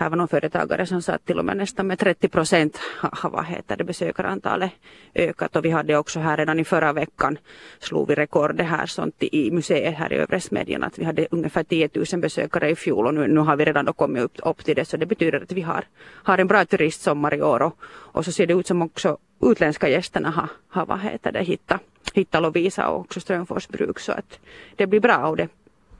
här 0.01 0.09
var 0.09 0.17
någon 0.17 0.27
företagare 0.27 0.85
som 0.85 1.01
sa 1.01 1.13
att 1.13 1.25
till 1.25 1.39
och 1.39 1.45
med 1.45 1.57
nästan 1.57 1.87
med 1.87 1.99
30 1.99 2.27
procent 2.27 2.79
har 2.97 3.29
vad 3.29 3.45
heter 3.45 3.77
det, 3.77 3.83
besökarantalet 3.83 4.71
ökat. 5.15 5.55
Och 5.55 5.65
vi 5.65 5.69
hade 5.69 5.97
också 5.97 6.19
här 6.19 6.37
redan 6.37 6.59
i 6.59 6.63
förra 6.63 6.93
veckan 6.93 7.37
slog 7.79 8.07
vi 8.07 8.15
rekord 8.15 8.55
det 8.55 8.63
här 8.63 8.85
sånt 8.85 9.15
i 9.23 9.51
museet 9.51 9.95
här 9.95 10.13
i 10.13 10.15
övre 10.15 10.39
Smedjan 10.39 10.83
att 10.83 10.99
vi 10.99 11.03
hade 11.03 11.27
ungefär 11.31 11.63
10 11.63 11.89
000 11.93 12.21
besökare 12.21 12.69
i 12.69 12.75
fjol. 12.75 13.07
Och 13.07 13.13
nu, 13.13 13.27
nu 13.27 13.39
har 13.39 13.55
vi 13.55 13.65
redan 13.65 13.85
då 13.85 13.93
kommit 13.93 14.23
upp, 14.23 14.39
upp 14.43 14.65
till 14.65 14.75
det. 14.75 14.85
Så 14.85 14.97
det 14.97 15.05
betyder 15.05 15.43
att 15.43 15.51
vi 15.51 15.61
har, 15.61 15.83
har 16.23 16.37
en 16.37 16.47
bra 16.47 16.65
turistsommar 16.65 17.33
i 17.33 17.41
år. 17.41 17.61
Och, 17.61 17.77
och 17.85 18.25
så 18.25 18.31
ser 18.31 18.47
det 18.47 18.53
ut 18.53 18.67
som 18.67 18.81
också 18.81 19.17
utländska 19.41 19.89
gästerna 19.89 20.29
har, 20.29 20.49
har 20.69 20.85
vad 20.85 20.99
heter 20.99 21.31
det, 21.31 21.43
hittat, 21.43 21.81
hittat 22.13 22.41
Lovisa 22.41 22.87
och 22.87 22.99
också 22.99 23.19
Strömfors 23.19 23.67
bruk. 23.67 23.99
Så 23.99 24.11
att 24.11 24.39
det 24.75 24.87
blir 24.87 24.99
bra 24.99 25.27
och 25.27 25.37
det 25.37 25.47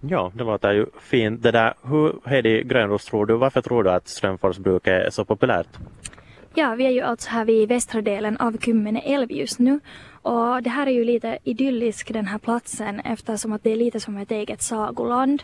Ja, 0.01 0.31
det 0.35 0.43
låter 0.43 0.71
ju 0.71 0.85
fint. 0.99 1.43
Det 1.43 1.51
där, 1.51 1.73
hur, 1.83 2.13
Heidi 2.25 2.63
Grönros, 2.63 3.05
tror 3.05 3.25
du, 3.25 3.33
varför 3.37 3.61
tror 3.61 3.83
du 3.83 3.91
att 3.91 4.07
Strömfors 4.07 4.57
bruk 4.57 4.87
är 4.87 5.09
så 5.09 5.25
populärt? 5.25 5.67
Ja, 6.53 6.75
vi 6.75 6.85
är 6.85 6.89
ju 6.89 7.01
alltså 7.01 7.29
här 7.29 7.45
vid 7.45 7.69
västra 7.69 8.01
delen 8.01 8.37
av 8.37 8.57
Kymmene 8.57 8.99
älv 8.99 9.31
just 9.31 9.59
nu. 9.59 9.79
Och 10.21 10.63
det 10.63 10.69
här 10.69 10.87
är 10.87 10.91
ju 10.91 11.03
lite 11.03 11.37
idyllisk 11.43 12.13
den 12.13 12.25
här 12.25 12.37
platsen 12.37 12.99
eftersom 12.99 13.53
att 13.53 13.63
det 13.63 13.71
är 13.71 13.75
lite 13.75 13.99
som 13.99 14.17
ett 14.17 14.31
eget 14.31 14.61
sagoland. 14.61 15.43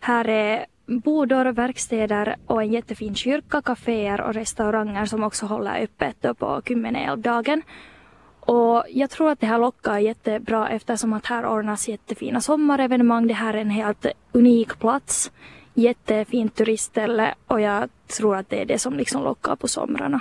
Här 0.00 0.28
är 0.28 0.66
bodor, 0.86 1.52
verkstäder 1.52 2.36
och 2.46 2.62
en 2.62 2.72
jättefin 2.72 3.14
kyrka, 3.14 3.62
kaféer 3.62 4.20
och 4.20 4.34
restauranger 4.34 5.06
som 5.06 5.22
också 5.22 5.46
håller 5.46 5.82
öppet 5.82 6.38
på 6.38 6.62
Kymmene 6.64 7.06
älvdagen. 7.06 7.62
Och 8.46 8.84
jag 8.90 9.10
tror 9.10 9.30
att 9.30 9.40
det 9.40 9.46
här 9.46 9.58
lockar 9.58 9.98
jättebra 9.98 10.68
eftersom 10.68 11.12
att 11.12 11.26
här 11.26 11.46
ordnas 11.46 11.88
jättefina 11.88 12.40
sommarevenemang. 12.40 13.26
Det 13.26 13.34
här 13.34 13.54
är 13.54 13.58
en 13.58 13.70
helt 13.70 14.06
unik 14.32 14.78
plats. 14.78 15.32
Jättefint 15.74 16.54
turistställe 16.54 17.34
och 17.46 17.60
jag 17.60 17.88
tror 18.18 18.36
att 18.36 18.50
det 18.50 18.62
är 18.62 18.64
det 18.64 18.78
som 18.78 18.96
liksom 18.96 19.24
lockar 19.24 19.56
på 19.56 19.68
somrarna. 19.68 20.20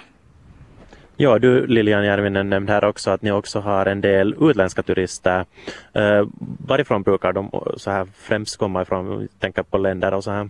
Ja, 1.17 1.39
du 1.39 1.67
Lilian 1.67 2.05
Järvinen 2.05 2.49
nämnde 2.49 2.73
här 2.73 2.85
också 2.85 3.11
att 3.11 3.21
ni 3.21 3.31
också 3.31 3.59
har 3.59 3.85
en 3.85 4.01
del 4.01 4.35
utländska 4.41 4.83
turister. 4.83 5.45
Uh, 5.97 6.27
varifrån 6.67 7.03
brukar 7.03 7.33
de 7.33 7.49
så 7.77 7.91
här 7.91 8.07
främst 8.15 8.57
komma 8.57 8.81
ifrån? 8.81 9.27
Tänker 9.39 9.63
på 9.63 9.77
länder 9.77 10.13
och 10.13 10.23
så 10.23 10.31
här. 10.31 10.49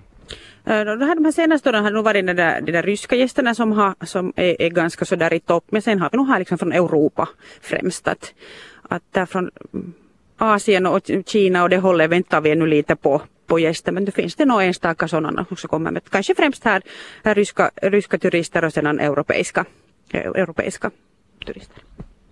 De 0.63 0.71
här, 0.71 1.15
de 1.15 1.25
här 1.25 1.31
senaste 1.31 1.69
åren 1.69 1.83
har 1.83 1.91
det 1.91 1.95
nog 1.95 2.05
varit 2.05 2.27
de 2.27 2.33
där, 2.33 2.61
de 2.61 2.71
där 2.71 2.83
ryska 2.83 3.15
gästerna 3.15 3.55
som, 3.55 3.71
har, 3.71 3.95
som 4.05 4.33
är, 4.35 4.61
är 4.61 4.69
ganska 4.69 5.05
så 5.05 5.15
där 5.15 5.33
i 5.33 5.39
topp. 5.39 5.65
Men 5.69 5.81
sen 5.81 5.99
har 5.99 6.09
vi 6.11 6.17
nog 6.17 6.27
här 6.27 6.39
liksom 6.39 6.57
från 6.57 6.71
Europa 6.71 7.29
främst. 7.61 8.07
Att, 8.07 8.33
att 8.81 9.03
där 9.11 9.25
från 9.25 9.51
mm, 9.73 9.93
Asien 10.37 10.85
och 10.85 11.11
Kina 11.25 11.63
och 11.63 11.69
det 11.69 11.77
hållet 11.77 12.09
väntar 12.09 12.41
vi 12.41 12.51
ännu 12.51 12.67
lite 12.67 12.95
på, 12.95 13.21
på 13.47 13.59
gäster. 13.59 13.91
Men 13.91 14.05
det 14.05 14.11
finns 14.11 14.35
det 14.35 14.45
nog 14.45 14.63
enstaka 14.63 15.07
sådana 15.07 15.45
som 15.45 15.69
kommer 15.69 15.91
med. 15.91 16.09
Kanske 16.09 16.35
främst 16.35 16.63
här, 16.63 16.81
här 17.23 17.35
ryska, 17.35 17.71
ryska 17.81 18.17
turister 18.17 18.65
och 18.65 18.73
sedan 18.73 18.99
europeiska, 18.99 19.65
e, 20.11 20.17
europeiska 20.17 20.91
turister. 21.45 21.83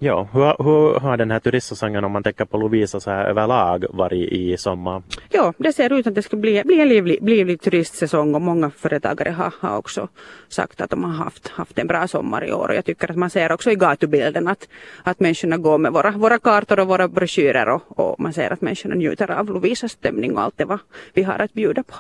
Ja, 0.04 0.28
hur, 0.34 0.64
hur 0.64 1.00
har 1.00 1.18
den 1.18 1.32
här 1.32 1.40
turistsäsongen 1.40 2.04
om 2.04 2.12
man 2.12 2.24
tänker 2.24 2.46
på 2.46 2.58
Lovisa 2.58 3.00
så 3.00 3.12
här 3.12 3.26
överlag 3.26 3.86
varit 3.90 4.32
i 4.32 4.58
sommar? 4.58 5.04
Ja, 5.30 5.54
det 5.58 5.74
ser 5.74 5.94
ut 5.94 6.08
att 6.08 6.16
det 6.16 6.22
ska 6.22 6.38
bli, 6.38 6.64
bli 6.66 6.82
en 6.82 6.90
livlig, 6.90 7.18
livlig 7.22 7.62
turistsäsong 7.62 8.36
och 8.36 8.42
många 8.42 8.70
företagare 8.70 9.30
har, 9.30 9.54
har 9.60 9.78
också 9.78 10.08
sagt 10.50 10.82
att 10.82 10.90
de 10.90 11.04
har 11.04 11.12
haft, 11.12 11.48
haft 11.48 11.80
en 11.80 11.88
bra 11.88 12.08
sommar 12.08 12.48
i 12.48 12.52
år 12.52 12.70
och 12.70 12.76
jag 12.76 12.86
tycker 12.86 13.12
att 13.12 13.18
man 13.18 13.30
ser 13.30 13.52
också 13.52 13.72
i 13.72 13.76
gatubilden 13.76 14.48
att, 14.48 14.68
att 15.04 15.20
människorna 15.20 15.58
går 15.58 15.78
med 15.78 15.92
våra, 15.92 16.12
våra 16.12 16.40
kartor 16.40 16.80
och 16.80 16.88
våra 16.88 17.08
broschyrer 17.08 17.70
och, 17.70 18.00
och 18.00 18.20
man 18.20 18.34
ser 18.34 18.54
att 18.54 18.62
människorna 18.62 18.96
njuter 18.96 19.32
av 19.32 19.46
Lovisas 19.46 19.92
stämning 19.92 20.36
och 20.36 20.42
allt 20.42 20.58
det 20.58 20.66
vad 20.66 20.80
vi 21.14 21.24
har 21.24 21.40
att 21.40 21.54
bjuda 21.54 21.84
på. 21.84 21.96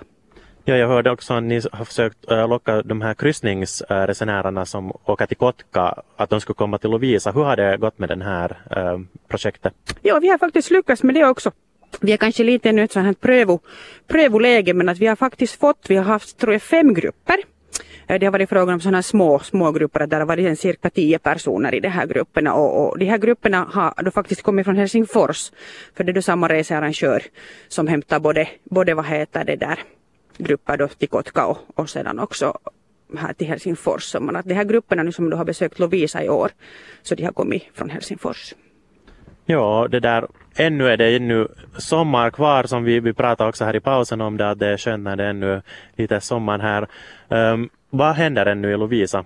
Ja, 0.65 0.78
jag 0.78 0.88
hörde 0.88 1.12
också 1.12 1.34
att 1.34 1.43
ni 1.43 1.62
har 1.71 1.86
försökt 1.86 2.32
äh, 2.32 2.50
locka 2.50 2.82
de 2.82 3.02
här 3.02 3.13
kryssningsresenärerna 3.13 4.65
som 4.65 4.91
åker 5.06 5.26
till 5.26 5.38
Kotka 5.38 5.95
att 6.15 6.30
de 6.30 6.41
skulle 6.41 6.56
komma 6.56 6.78
till 6.78 6.89
Lovisa. 6.89 7.32
Hur 7.32 7.43
har 7.43 7.56
det 7.56 7.78
gått 7.78 8.00
med 8.00 8.10
det 8.10 8.24
här 8.24 8.58
äh, 8.71 9.00
projektet? 9.28 9.74
Ja, 10.02 10.19
vi 10.19 10.30
har 10.30 10.38
faktiskt 10.38 10.71
lyckats 10.71 11.04
med 11.04 11.15
det 11.15 11.26
också. 11.26 11.52
Vi 12.02 12.13
är 12.13 12.17
kanske 12.17 12.43
lite 12.43 12.71
nu 12.71 12.84
ett 12.84 12.91
sånt 12.91 13.06
här 13.06 13.13
prövo, 13.13 13.60
prövoläge 14.08 14.74
men 14.74 14.89
att 14.89 14.97
vi 14.97 15.08
har 15.08 15.15
faktiskt 15.15 15.60
fått, 15.60 15.86
vi 15.88 15.95
har 15.95 16.04
haft 16.04 16.38
tror 16.38 16.54
jag 16.54 16.62
fem 16.62 16.93
grupper. 16.93 17.38
Äh, 18.08 18.19
det 18.19 18.26
har 18.26 18.32
varit 18.32 18.50
frågan 18.50 18.74
om 18.74 18.82
sådana 18.82 19.04
små, 19.04 19.39
små 19.39 19.71
grupper, 19.71 20.08
där 20.08 20.19
har 20.19 20.26
varit 20.26 20.60
cirka 20.60 20.89
tio 20.89 21.19
personer 21.19 21.76
i 21.76 21.80
de 21.80 21.89
här 21.89 22.08
grupperna 22.08 22.54
och, 22.54 22.88
och 22.88 23.00
de 23.00 23.06
här 23.06 23.17
grupperna 23.17 23.67
har 23.71 24.04
då 24.04 24.12
faktiskt 24.12 24.41
kommit 24.41 24.65
från 24.65 24.76
Helsingfors. 24.76 25.52
För 25.95 26.04
det 26.04 26.12
är 26.12 26.13
då 26.13 26.21
samma 26.21 26.47
researrangör 26.47 27.24
som 27.67 27.88
hämtar 27.88 28.19
både, 28.19 28.47
både 28.63 28.93
vad 28.93 29.06
heter 29.06 29.43
det 29.43 29.56
där, 29.56 29.80
grupper 30.38 30.78
då 30.78 30.88
till 30.88 31.10
Kotka 31.10 31.46
och, 31.46 31.58
och 31.76 31.89
sedan 31.89 32.20
också 32.20 32.58
här 33.17 33.34
till 33.34 33.48
Helsingfors. 33.48 34.04
Så 34.04 34.20
man, 34.20 34.36
att 34.36 34.46
de 34.46 34.54
här 34.54 34.63
grupperna 34.63 35.04
nu 35.04 35.12
som 35.12 35.30
du 35.30 35.36
har 35.36 35.46
besökt 35.46 35.80
Lovisa 35.80 36.24
i 36.24 36.30
år, 36.30 36.52
så 37.02 37.15
de 37.15 37.24
har 37.24 37.32
kommit 37.32 37.63
från 37.74 37.89
Helsingfors. 37.89 38.54
Ja, 39.46 39.88
det 39.91 40.00
där, 40.00 40.28
ännu 40.56 40.88
är 40.88 40.98
det 40.98 41.15
ännu 41.15 41.48
sommar 41.78 42.30
kvar 42.30 42.63
som 42.63 42.84
vi, 42.84 43.00
vi 43.00 43.13
pratade 43.13 43.50
också 43.50 43.65
här 43.65 43.76
i 43.76 43.80
pausen 43.80 44.22
om 44.22 44.38
det, 44.38 44.50
att 44.50 44.60
det 44.60 44.67
är 44.67 44.78
skönt 44.78 45.04
när 45.04 45.15
det 45.15 45.24
är 45.24 45.30
ännu 45.30 45.62
lite 45.96 46.22
sommar 46.22 46.60
här. 46.60 46.88
Um, 47.30 47.70
vad 47.89 48.15
händer 48.15 48.46
ännu 48.46 48.74
i 48.74 48.78
Lovisa? 48.78 49.26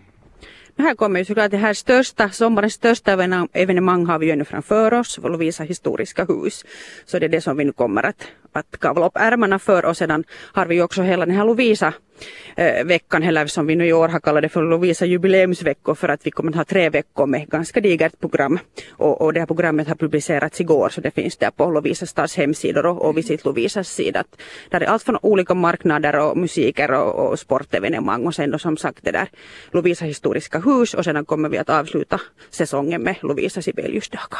Här 0.77 0.95
kommer 0.95 1.19
ju 1.19 1.25
såklart 1.25 1.51
det 1.51 1.57
här 1.57 1.73
största, 1.73 2.29
sommarens 2.29 2.73
största 2.73 3.11
evenemang 3.53 4.05
har 4.05 4.19
vi 4.19 4.25
ju 4.25 4.31
ännu 4.31 4.45
framför 4.45 4.93
oss, 4.93 5.19
Lovisa 5.23 5.63
historiska 5.63 6.25
hus. 6.25 6.65
Så 7.05 7.19
det 7.19 7.25
är 7.25 7.29
det 7.29 7.41
som 7.41 7.57
vi 7.57 7.63
nu 7.63 7.71
kommer 7.71 8.03
att, 8.03 8.27
att 8.55 8.79
kavla 8.79 9.05
upp 9.05 9.17
ärmarna 9.17 9.59
för 9.59 9.85
och 9.85 9.97
sedan 9.97 10.23
har 10.53 10.65
vi 10.65 10.75
ju 10.75 10.83
också 10.83 11.01
hela 11.01 11.25
den 11.25 11.35
här 11.35 11.45
Lovisa-veckan, 11.45 13.23
eh, 13.23 13.29
eller 13.29 13.47
som 13.47 13.67
vi 13.67 13.75
nu 13.75 13.87
i 13.87 13.93
år 13.93 14.07
har 14.07 14.19
kallat 14.19 14.41
det 14.41 14.49
för 14.49 14.63
Lovisa 14.63 15.05
jubileumsveckor 15.05 15.95
för 15.95 16.09
att 16.09 16.25
vi 16.25 16.31
kommer 16.31 16.51
att 16.51 16.55
ha 16.55 16.63
tre 16.63 16.89
veckor 16.89 17.25
med 17.25 17.49
ganska 17.49 17.81
digert 17.81 18.19
program 18.19 18.59
och, 18.91 19.21
och 19.21 19.33
det 19.33 19.39
här 19.39 19.47
programmet 19.47 19.87
har 19.87 19.95
publicerats 19.95 20.61
igår 20.61 20.89
så 20.89 21.01
det 21.01 21.11
finns 21.11 21.37
där 21.37 21.51
på 21.51 21.71
Lovisa 21.71 22.05
stads 22.05 22.37
hemsidor 22.37 22.85
och, 22.85 23.05
och 23.05 23.17
Visit 23.17 23.45
Lovisas 23.45 23.89
sida. 23.89 24.23
Där 24.69 24.81
är 24.81 24.85
allt 24.85 25.03
från 25.03 25.17
olika 25.21 25.53
marknader 25.53 26.19
och 26.19 26.37
musiker 26.37 26.91
och, 26.91 27.31
och 27.31 27.39
sportevenemang 27.39 28.25
och 28.25 28.35
sen 28.35 28.51
då 28.51 28.59
som 28.59 28.77
sagt 28.77 29.03
det 29.03 29.11
där 29.11 29.27
Lovisa 29.71 30.05
historiska 30.05 30.59
hus 30.59 30.93
och 30.93 31.03
sedan 31.03 31.25
kommer 31.25 31.49
vi 31.49 31.57
att 31.57 31.69
avsluta 31.69 32.21
säsongen 32.49 33.01
med 33.01 33.15
Lovisa 33.21 33.61
Sibeliusdagar. 33.61 34.39